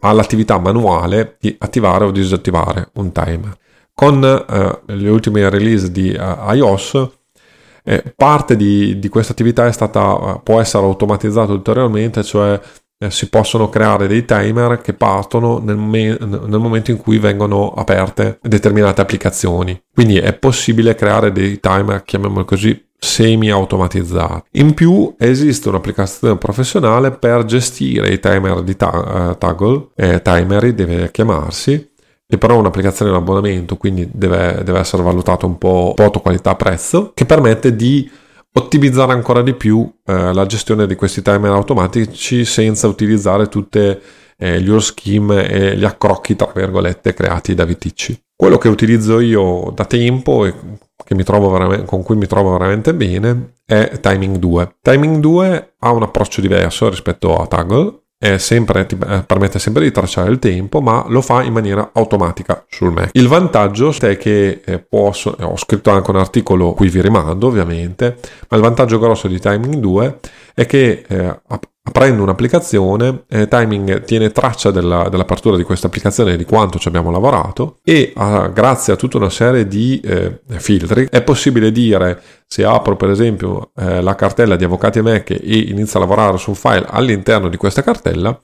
all'attività 0.00 0.58
manuale 0.58 1.36
di 1.38 1.54
attivare 1.58 2.06
o 2.06 2.10
disattivare 2.10 2.88
un 2.94 3.12
timer. 3.12 3.56
Con 3.94 4.24
eh, 4.24 4.80
le 4.86 5.10
ultime 5.10 5.48
release 5.50 5.92
di 5.92 6.08
uh, 6.18 6.52
iOS 6.54 7.08
eh, 7.84 8.02
parte 8.16 8.56
di, 8.56 8.98
di 8.98 9.08
questa 9.08 9.32
attività 9.32 9.70
stata, 9.72 10.40
può 10.42 10.60
essere 10.60 10.84
automatizzata 10.84 11.52
ulteriormente, 11.52 12.22
cioè 12.22 12.58
eh, 13.02 13.10
si 13.10 13.28
possono 13.28 13.68
creare 13.68 14.06
dei 14.06 14.24
timer 14.24 14.80
che 14.80 14.92
partono 14.92 15.58
nel, 15.58 15.76
me- 15.76 16.16
nel, 16.20 16.60
momento 16.60 16.92
in 16.92 16.98
cui 16.98 17.18
vengono 17.18 17.72
aperte 17.72 18.38
determinate 18.40 19.00
applicazioni. 19.00 19.80
Quindi 19.92 20.18
è 20.18 20.32
possibile 20.34 20.94
creare 20.94 21.32
dei 21.32 21.58
timer, 21.58 22.04
chiamiamoli 22.04 22.44
così, 22.44 22.80
semi 22.96 23.50
automatizzati. 23.50 24.60
In 24.60 24.74
più 24.74 25.14
esiste 25.18 25.68
un'applicazione 25.68 26.36
professionale 26.36 27.10
per 27.10 27.44
gestire 27.44 28.12
i 28.12 28.20
timer 28.20 28.62
di 28.62 28.76
ta- 28.76 29.30
uh, 29.30 29.36
Toggle, 29.36 29.88
eh, 29.96 30.22
Timery 30.22 30.72
deve 30.72 31.10
chiamarsi, 31.10 31.90
che 32.28 32.38
però 32.38 32.54
è 32.54 32.58
un'applicazione 32.58 33.10
in 33.10 33.16
abbonamento, 33.16 33.76
quindi 33.76 34.08
deve, 34.12 34.62
deve 34.62 34.78
essere 34.78 35.02
valutato 35.02 35.46
un 35.46 35.58
po' 35.58 35.92
foto 35.96 36.20
qualità 36.20 36.54
prezzo, 36.54 37.10
che 37.12 37.26
permette 37.26 37.74
di 37.74 38.08
ottimizzare 38.54 39.12
ancora 39.12 39.42
di 39.42 39.54
più 39.54 39.90
eh, 40.04 40.32
la 40.32 40.46
gestione 40.46 40.86
di 40.86 40.94
questi 40.94 41.22
timer 41.22 41.52
automatici 41.52 42.44
senza 42.44 42.86
utilizzare 42.86 43.48
tutte 43.48 44.00
eh, 44.36 44.60
gli 44.60 44.80
scheme 44.80 45.48
e 45.48 45.76
gli 45.76 45.84
accrocchi 45.84 46.36
tra 46.36 46.50
virgolette 46.54 47.14
creati 47.14 47.54
da 47.54 47.64
Viticci. 47.64 48.20
Quello 48.34 48.58
che 48.58 48.68
utilizzo 48.68 49.20
io 49.20 49.72
da 49.74 49.84
tempo 49.84 50.44
e 50.44 50.54
con 51.84 52.02
cui 52.02 52.16
mi 52.16 52.26
trovo 52.26 52.52
veramente 52.52 52.94
bene 52.94 53.54
è 53.64 53.98
Timing 54.00 54.36
2. 54.36 54.76
Timing 54.80 55.20
2 55.20 55.74
ha 55.78 55.92
un 55.92 56.02
approccio 56.02 56.40
diverso 56.40 56.88
rispetto 56.88 57.36
a 57.36 57.46
Toggle 57.46 58.01
sempre, 58.38 58.86
ti 58.86 58.96
eh, 59.06 59.24
permette 59.26 59.58
sempre 59.58 59.82
di 59.82 59.90
tracciare 59.90 60.30
il 60.30 60.38
tempo, 60.38 60.80
ma 60.80 61.04
lo 61.08 61.20
fa 61.20 61.42
in 61.42 61.52
maniera 61.52 61.90
automatica 61.92 62.64
sul 62.68 62.92
Mac. 62.92 63.10
Il 63.12 63.26
vantaggio 63.26 63.92
è 64.00 64.16
che 64.16 64.60
eh, 64.64 64.78
posso, 64.78 65.36
ho 65.40 65.56
scritto 65.56 65.90
anche 65.90 66.10
un 66.10 66.16
articolo, 66.16 66.72
qui 66.72 66.88
vi 66.88 67.00
rimando 67.00 67.48
ovviamente, 67.48 68.18
ma 68.48 68.56
il 68.56 68.62
vantaggio 68.62 68.98
grosso 68.98 69.26
di 69.26 69.40
Timing 69.40 69.76
2 69.76 70.18
è 70.54 70.66
che 70.66 71.04
eh, 71.06 71.40
aprendo 71.84 72.22
un'applicazione, 72.22 73.24
eh, 73.28 73.48
Timing 73.48 74.04
tiene 74.04 74.30
traccia 74.30 74.70
della, 74.70 75.08
dell'apertura 75.08 75.56
di 75.56 75.64
questa 75.64 75.88
applicazione 75.88 76.34
e 76.34 76.36
di 76.36 76.44
quanto 76.44 76.78
ci 76.78 76.86
abbiamo 76.86 77.10
lavorato 77.10 77.78
e 77.82 78.12
ah, 78.16 78.46
grazie 78.48 78.92
a 78.92 78.96
tutta 78.96 79.16
una 79.16 79.30
serie 79.30 79.66
di 79.66 80.00
eh, 80.00 80.40
filtri 80.58 81.08
è 81.10 81.22
possibile 81.22 81.72
dire 81.72 82.22
se 82.46 82.64
apro 82.64 82.96
per 82.96 83.10
esempio 83.10 83.72
eh, 83.76 84.00
la 84.00 84.14
cartella 84.14 84.54
di 84.54 84.62
Avvocati 84.62 85.00
e 85.00 85.02
Mac 85.02 85.30
e 85.30 85.38
inizio 85.40 85.98
a 85.98 86.02
lavorare 86.02 86.38
su 86.38 86.50
un 86.50 86.56
file 86.56 86.86
all'interno 86.88 87.48
di 87.48 87.56
questa 87.56 87.82
cartella, 87.82 88.38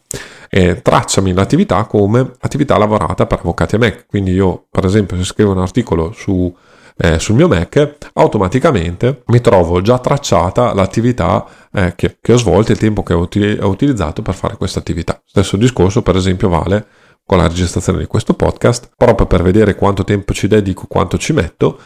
eh, 0.51 0.83
tracciami 0.83 1.33
l'attività 1.33 1.85
come 1.85 2.33
attività 2.41 2.77
lavorata 2.77 3.27
per 3.27 3.39
Avvocati 3.39 3.77
e 3.77 3.79
Mac. 3.79 4.07
Quindi 4.07 4.33
io 4.33 4.67
per 4.69 4.85
esempio 4.85 5.17
se 5.17 5.25
scrivo 5.25 5.53
un 5.53 5.59
articolo 5.59 6.11
su 6.13 6.53
eh, 7.01 7.19
sul 7.21 7.37
mio 7.37 7.47
Mac, 7.47 7.97
automaticamente 8.15 9.23
mi 9.27 9.41
trovo 9.41 9.81
già 9.81 9.99
tracciata 10.01 10.75
l'attività 10.75 11.47
eh, 11.73 11.95
che, 11.95 12.19
che, 12.21 12.33
ho 12.33 12.37
svolto 12.37 12.71
e 12.71 12.75
il 12.75 12.81
tempo 12.81 13.05
che 13.05 13.15
ho, 13.15 13.21
uti- 13.21 13.57
ho 13.61 13.69
utilizzato 13.69 14.21
per 14.21 14.35
fare 14.35 14.57
questa 14.57 14.81
attività. 14.81 15.21
Stesso 15.25 15.57
discorso, 15.57 16.03
per 16.03 16.17
esempio, 16.17 16.49
vale 16.49 16.87
con 17.25 17.39
la 17.39 17.47
registrazione 17.47 17.99
di 17.99 18.07
questo 18.07 18.35
podcast, 18.35 18.91
proprio 18.97 19.27
per 19.27 19.43
vedere 19.43 19.75
quanto 19.75 20.03
tempo 20.03 20.33
ci 20.33 20.49
dedico, 20.49 20.87
quanto 20.89 21.19
ci 21.19 21.33
metto. 21.33 21.79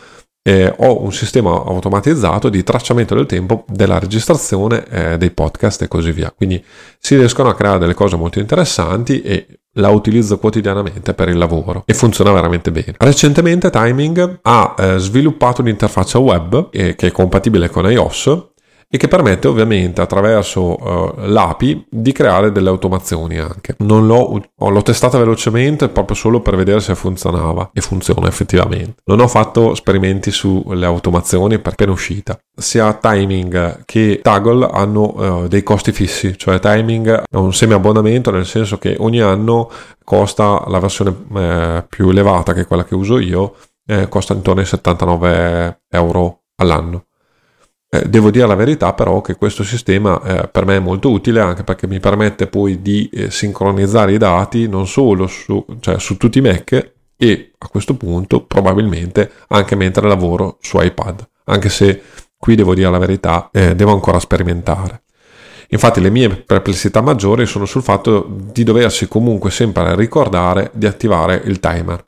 Eh, 0.45 0.75
ho 0.77 1.03
un 1.03 1.13
sistema 1.13 1.51
automatizzato 1.51 2.49
di 2.49 2.65
tracciamento 2.65 3.15
del 3.15 3.27
tempo 3.27 3.65
della 3.69 4.01
registrazione 4.01 4.85
eh, 4.89 5.17
dei 5.17 5.31
podcast 5.31 5.83
e 5.83 5.89
così 5.89 6.11
via. 6.11 6.33
Quindi 6.37 6.63
si 6.99 7.17
riescono 7.17 7.49
a 7.49 7.55
creare 7.55 7.79
delle 7.79 7.95
cose 7.95 8.17
molto 8.17 8.41
interessanti 8.41 9.23
e 9.23 9.47
la 9.77 9.89
utilizzo 9.89 10.39
quotidianamente 10.39 11.15
per 11.15 11.29
il 11.29 11.39
lavoro 11.39 11.85
e 11.87 11.95
funziona 11.95 12.33
veramente 12.33 12.71
bene. 12.71 12.95
Recentemente 12.99 13.71
Timing 13.71 14.41
ha 14.43 14.75
eh, 14.77 14.99
sviluppato 14.99 15.63
un'interfaccia 15.63 16.19
web 16.19 16.69
eh, 16.73 16.95
che 16.95 17.07
è 17.07 17.11
compatibile 17.13 17.71
con 17.71 17.91
iOS 17.91 18.51
e 18.95 18.99
che 18.99 19.09
permette 19.09 19.49
ovviamente 19.49 20.03
attraverso 20.03 20.61
uh, 20.61 21.15
l'API 21.17 21.87
di 21.89 22.13
creare 22.13 22.53
delle 22.53 22.69
automazioni 22.69 23.39
anche. 23.39 23.75
Non 23.79 24.07
l'ho, 24.07 24.39
l'ho 24.55 24.83
testata 24.83 25.17
velocemente 25.17 25.89
proprio 25.89 26.15
solo 26.15 26.41
per 26.41 26.57
vedere 26.57 26.81
se 26.81 26.95
funzionava 26.95 27.71
e 27.73 27.81
funziona 27.81 28.29
effettivamente. 28.29 29.01
Non 29.07 29.21
ho 29.21 29.29
fatto 29.29 29.73
esperimenti 29.73 30.31
sulle 30.31 30.85
automazioni 30.85 31.59
per 31.59 31.73
appena 31.73 31.93
uscita. 31.93 32.39
Sia 32.55 32.93
Timing 32.93 33.87
che 33.87 34.21
Toggle 34.23 34.69
hanno 34.71 35.15
uh, 35.15 35.49
dei 35.49 35.63
costi 35.63 35.91
fissi, 35.93 36.37
cioè 36.37 36.61
Timing 36.61 37.23
è 37.31 37.37
un 37.37 37.55
semi 37.55 37.73
abbonamento 37.73 38.31
nel 38.31 38.45
senso 38.45 38.77
che 38.77 38.97
ogni 38.99 39.21
anno 39.21 39.71
costa 40.05 40.65
la 40.67 40.81
versione 40.81 41.17
eh, 41.35 41.85
più 41.89 42.11
elevata 42.11 42.53
che 42.53 42.61
è 42.61 42.67
quella 42.67 42.85
che 42.85 42.95
uso 42.95 43.19
io, 43.19 43.55
eh, 43.87 44.07
costa 44.09 44.35
intorno 44.35 44.61
ai 44.61 44.67
79 44.67 45.81
euro 45.89 46.41
all'anno 46.57 47.07
eh, 47.95 48.09
devo 48.09 48.31
dire 48.31 48.47
la 48.47 48.55
verità 48.55 48.95
però 48.95 49.21
che 49.21 49.37
questo 49.37 49.63
sistema 49.63 50.23
eh, 50.23 50.49
per 50.49 50.65
me 50.65 50.77
è 50.77 50.81
molto 50.81 51.11
utile 51.11 51.41
anche 51.41 51.63
perché 51.63 51.87
mi 51.87 52.01
permette 52.01 52.47
poi 52.47 52.81
di 52.81 53.07
eh, 53.13 53.31
sincronizzare 53.31 54.15
i 54.15 54.19
dati 54.19 54.67
non 54.67 54.87
solo 54.87 55.27
su, 55.27 55.63
cioè, 55.81 55.99
su 55.99 56.17
tutti 56.17 56.39
i 56.39 56.41
Mac 56.41 56.93
e 57.19 57.53
a 57.59 57.69
questo 57.69 57.95
punto 57.95 58.45
probabilmente 58.47 59.31
anche 59.49 59.77
mentre 59.77 60.09
lavoro 60.09 60.57
su 60.63 60.81
iPad, 60.81 61.29
anche 61.45 61.69
se 61.69 62.03
qui 62.39 62.55
devo 62.55 62.75
dire 62.75 62.91
la 62.91 62.99
verità, 62.99 63.51
eh, 63.53 63.77
devo 63.77 63.93
ancora 63.93 64.19
sperimentare. 64.19 65.03
Infatti 65.69 66.01
le 66.01 66.11
mie 66.11 66.31
perplessità 66.31 67.03
maggiori 67.03 67.45
sono 67.45 67.67
sul 67.67 67.83
fatto 67.83 68.27
di 68.29 68.65
doversi 68.65 69.07
comunque 69.07 69.51
sempre 69.51 69.95
ricordare 69.95 70.71
di 70.73 70.87
attivare 70.87 71.43
il 71.45 71.61
timer. 71.61 72.03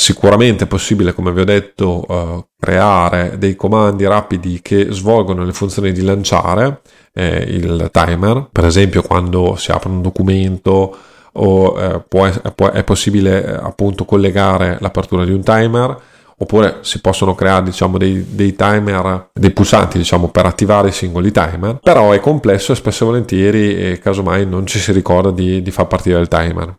Sicuramente 0.00 0.64
è 0.64 0.66
possibile, 0.66 1.12
come 1.12 1.30
vi 1.30 1.42
ho 1.42 1.44
detto, 1.44 2.04
uh, 2.08 2.46
creare 2.58 3.36
dei 3.36 3.54
comandi 3.54 4.06
rapidi 4.06 4.62
che 4.62 4.86
svolgono 4.88 5.44
le 5.44 5.52
funzioni 5.52 5.92
di 5.92 6.00
lanciare 6.00 6.80
eh, 7.12 7.44
il 7.46 7.90
timer, 7.92 8.48
per 8.50 8.64
esempio 8.64 9.02
quando 9.02 9.56
si 9.56 9.70
apre 9.70 9.90
un 9.90 10.00
documento 10.00 10.96
o 11.32 11.78
eh, 11.78 12.00
può, 12.08 12.30
può, 12.54 12.70
è 12.70 12.82
possibile 12.82 13.44
eh, 13.44 13.52
appunto 13.52 14.06
collegare 14.06 14.78
l'apertura 14.80 15.26
di 15.26 15.32
un 15.32 15.42
timer 15.42 15.94
oppure 16.34 16.78
si 16.80 17.02
possono 17.02 17.34
creare 17.34 17.64
diciamo 17.64 17.98
dei, 17.98 18.24
dei, 18.34 18.56
timer, 18.56 19.28
dei 19.34 19.50
pulsanti 19.50 19.98
diciamo 19.98 20.28
per 20.28 20.46
attivare 20.46 20.88
i 20.88 20.92
singoli 20.92 21.30
timer, 21.30 21.78
però 21.82 22.12
è 22.12 22.20
complesso 22.20 22.72
e 22.72 22.76
spesso 22.76 23.04
e 23.04 23.06
volentieri 23.06 23.76
e 23.76 23.98
casomai 23.98 24.46
non 24.46 24.64
ci 24.66 24.78
si 24.78 24.92
ricorda 24.92 25.30
di, 25.30 25.60
di 25.60 25.70
far 25.70 25.88
partire 25.88 26.18
il 26.18 26.28
timer 26.28 26.74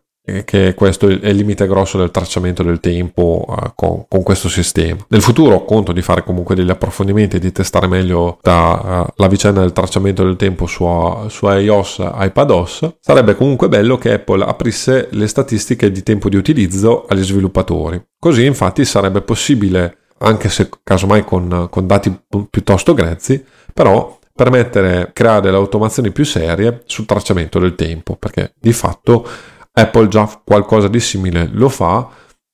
che 0.46 0.74
questo 0.74 1.08
è 1.08 1.12
il 1.30 1.36
limite 1.36 1.68
grosso 1.68 1.98
del 1.98 2.12
tracciamento 2.12 2.64
del 2.64 2.80
tempo 2.80 3.46
uh, 3.48 3.72
con, 3.76 4.06
con, 4.08 4.24
questo 4.24 4.50
sistema. 4.50 5.06
Nel 5.10 5.22
futuro 5.22 5.66
conto 5.66 5.92
di 5.92 6.02
fare 6.02 6.24
comunque 6.24 6.56
degli 6.56 6.70
approfondimenti 6.70 7.36
e 7.36 7.40
di 7.40 7.52
testare 7.52 7.88
meglio 7.88 8.38
da, 8.42 9.06
uh, 9.08 9.14
la 9.16 9.28
vicenda 9.28 9.62
del 9.62 9.74
tracciamento 9.74 10.24
del 10.24 10.36
tempo 10.36 10.66
su, 10.66 10.86
su 11.28 11.48
iOS, 11.48 12.04
iPadOS. 12.14 12.96
Sarebbe 13.00 13.36
comunque 13.36 13.70
bello 13.70 13.98
che 13.98 14.14
Apple 14.14 14.44
aprisse 14.44 15.08
le 15.12 15.28
statistiche 15.28 15.92
di 15.92 16.04
tempo 16.04 16.30
di 16.30 16.36
utilizzo 16.36 17.06
agli 17.08 17.24
sviluppatori. 17.24 18.02
Così 18.18 18.46
infatti 18.46 18.86
sarebbe 18.86 19.22
possibile, 19.22 19.98
anche 20.20 20.50
se 20.50 20.70
casomai 20.84 21.24
con, 21.24 21.68
con 21.70 21.88
dati 21.88 22.16
piuttosto 22.50 22.94
grezzi, 22.94 23.44
però 23.74 24.20
permettere 24.34 25.12
creare 25.14 25.42
delle 25.42 25.58
automazioni 25.58 26.12
più 26.12 26.26
serie 26.26 26.82
sul 26.86 27.06
tracciamento 27.06 27.60
del 27.60 27.76
tempo, 27.76 28.16
perché 28.16 28.54
di 28.60 28.74
fatto 28.74 29.28
Apple 29.74 30.08
già 30.08 30.30
qualcosa 30.44 30.88
di 30.88 31.00
simile 31.00 31.50
lo 31.52 31.70
fa 31.70 32.10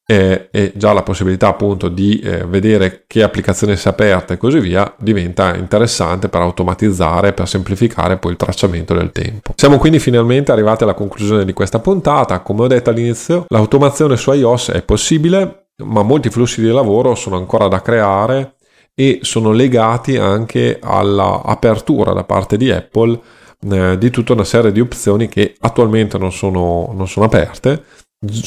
e, 0.09 0.47
e 0.51 0.71
già 0.75 0.93
la 0.93 1.03
possibilità 1.03 1.49
appunto 1.49 1.89
di 1.89 2.19
eh, 2.19 2.45
vedere 2.45 3.03
che 3.07 3.23
applicazione 3.23 3.75
si 3.75 3.87
è 3.87 3.91
aperta 3.91 4.33
e 4.33 4.37
così 4.37 4.59
via 4.59 4.93
diventa 4.97 5.53
interessante 5.55 6.29
per 6.29 6.39
automatizzare, 6.39 7.33
per 7.33 7.47
semplificare 7.47 8.17
poi 8.17 8.31
il 8.31 8.37
tracciamento 8.37 8.93
del 8.93 9.11
tempo. 9.11 9.53
Siamo 9.57 9.77
quindi 9.77 9.99
finalmente 9.99 10.53
arrivati 10.53 10.83
alla 10.83 10.93
conclusione 10.93 11.43
di 11.43 11.51
questa 11.51 11.79
puntata. 11.79 12.39
Come 12.39 12.63
ho 12.63 12.67
detto 12.67 12.89
all'inizio, 12.89 13.45
l'automazione 13.49 14.15
su 14.15 14.31
iOS 14.31 14.71
è 14.71 14.81
possibile, 14.81 15.71
ma 15.83 16.03
molti 16.03 16.29
flussi 16.29 16.61
di 16.61 16.69
lavoro 16.69 17.13
sono 17.13 17.35
ancora 17.35 17.67
da 17.67 17.81
creare 17.81 18.53
e 18.95 19.19
sono 19.23 19.51
legati 19.51 20.17
anche 20.17 20.79
all'apertura 20.81 22.13
da 22.13 22.23
parte 22.23 22.55
di 22.55 22.71
Apple 22.71 23.19
eh, 23.69 23.97
di 23.97 24.09
tutta 24.09 24.33
una 24.33 24.43
serie 24.43 24.71
di 24.71 24.79
opzioni 24.79 25.27
che 25.27 25.55
attualmente 25.59 26.17
non 26.17 26.31
sono, 26.31 26.91
non 26.93 27.07
sono 27.07 27.25
aperte 27.25 27.83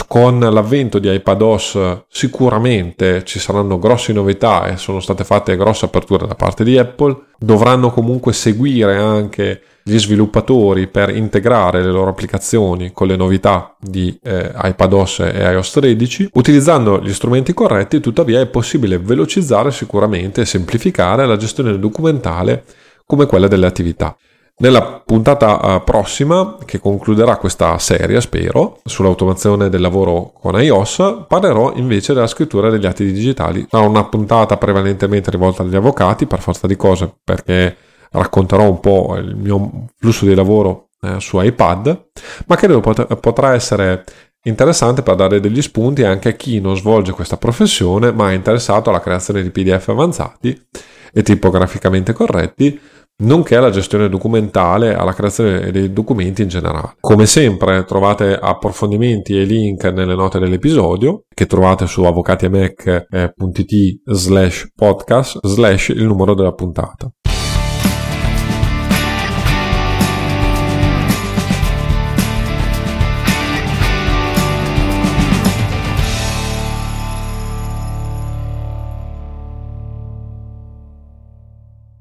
con 0.08 0.40
l'avvento 0.40 0.98
di 0.98 1.12
iPadOS 1.14 2.02
sicuramente 2.08 3.22
ci 3.22 3.38
saranno 3.38 3.78
grosse 3.78 4.12
novità 4.12 4.66
e 4.66 4.76
sono 4.76 4.98
state 4.98 5.22
fatte 5.22 5.56
grosse 5.56 5.84
aperture 5.84 6.26
da 6.26 6.34
parte 6.34 6.64
di 6.64 6.76
Apple. 6.76 7.16
Dovranno 7.38 7.92
comunque 7.92 8.32
seguire 8.32 8.96
anche 8.96 9.62
gli 9.84 9.96
sviluppatori 9.96 10.88
per 10.88 11.14
integrare 11.14 11.82
le 11.84 11.90
loro 11.90 12.10
applicazioni 12.10 12.90
con 12.92 13.06
le 13.06 13.14
novità 13.14 13.76
di 13.78 14.18
eh, 14.24 14.50
iPadOS 14.60 15.20
e 15.20 15.52
iOS 15.52 15.70
13. 15.70 16.30
Utilizzando 16.32 17.00
gli 17.00 17.12
strumenti 17.12 17.54
corretti, 17.54 18.00
tuttavia, 18.00 18.40
è 18.40 18.46
possibile 18.46 18.98
velocizzare 18.98 19.70
sicuramente 19.70 20.40
e 20.40 20.46
semplificare 20.46 21.26
la 21.26 21.36
gestione 21.36 21.78
documentale 21.78 22.64
come 23.06 23.26
quella 23.26 23.46
delle 23.46 23.66
attività. 23.66 24.16
Nella 24.60 25.02
puntata 25.02 25.58
eh, 25.58 25.80
prossima, 25.84 26.58
che 26.66 26.80
concluderà 26.80 27.38
questa 27.38 27.78
serie, 27.78 28.20
spero, 28.20 28.78
sull'automazione 28.84 29.70
del 29.70 29.80
lavoro 29.80 30.32
con 30.38 30.60
iOS, 30.60 31.24
parlerò 31.26 31.72
invece 31.76 32.12
della 32.12 32.26
scrittura 32.26 32.68
degli 32.68 32.84
atti 32.84 33.10
digitali. 33.10 33.66
Sarà 33.70 33.86
una 33.86 34.04
puntata 34.04 34.58
prevalentemente 34.58 35.30
rivolta 35.30 35.62
agli 35.62 35.76
avvocati, 35.76 36.26
per 36.26 36.40
forza 36.40 36.66
di 36.66 36.76
cose, 36.76 37.10
perché 37.24 37.74
racconterò 38.10 38.68
un 38.68 38.80
po' 38.80 39.16
il 39.16 39.34
mio 39.34 39.86
flusso 39.96 40.26
di 40.26 40.34
lavoro 40.34 40.88
eh, 41.00 41.18
su 41.20 41.40
iPad, 41.40 42.08
ma 42.46 42.56
credo 42.56 42.80
pot- 42.80 43.16
potrà 43.16 43.54
essere 43.54 44.04
interessante 44.42 45.00
per 45.00 45.14
dare 45.14 45.40
degli 45.40 45.62
spunti 45.62 46.04
anche 46.04 46.28
a 46.28 46.32
chi 46.32 46.60
non 46.60 46.76
svolge 46.76 47.12
questa 47.12 47.38
professione, 47.38 48.12
ma 48.12 48.30
è 48.30 48.34
interessato 48.34 48.90
alla 48.90 49.00
creazione 49.00 49.42
di 49.42 49.48
PDF 49.48 49.88
avanzati 49.88 50.66
e 51.12 51.22
tipograficamente 51.22 52.12
corretti 52.12 52.78
nonché 53.20 53.56
alla 53.56 53.70
gestione 53.70 54.08
documentale 54.08 54.94
alla 54.94 55.12
creazione 55.12 55.70
dei 55.70 55.92
documenti 55.92 56.42
in 56.42 56.48
generale. 56.48 56.94
Come 57.00 57.26
sempre 57.26 57.84
trovate 57.84 58.38
approfondimenti 58.38 59.38
e 59.38 59.44
link 59.44 59.84
nelle 59.84 60.14
note 60.14 60.38
dell'episodio 60.38 61.24
che 61.32 61.46
trovate 61.46 61.86
su 61.86 62.02
avvocatiamec.it 62.04 64.00
slash 64.04 64.72
podcast 64.74 65.38
slash 65.46 65.88
il 65.88 66.04
numero 66.04 66.34
della 66.34 66.52
puntata. 66.52 67.10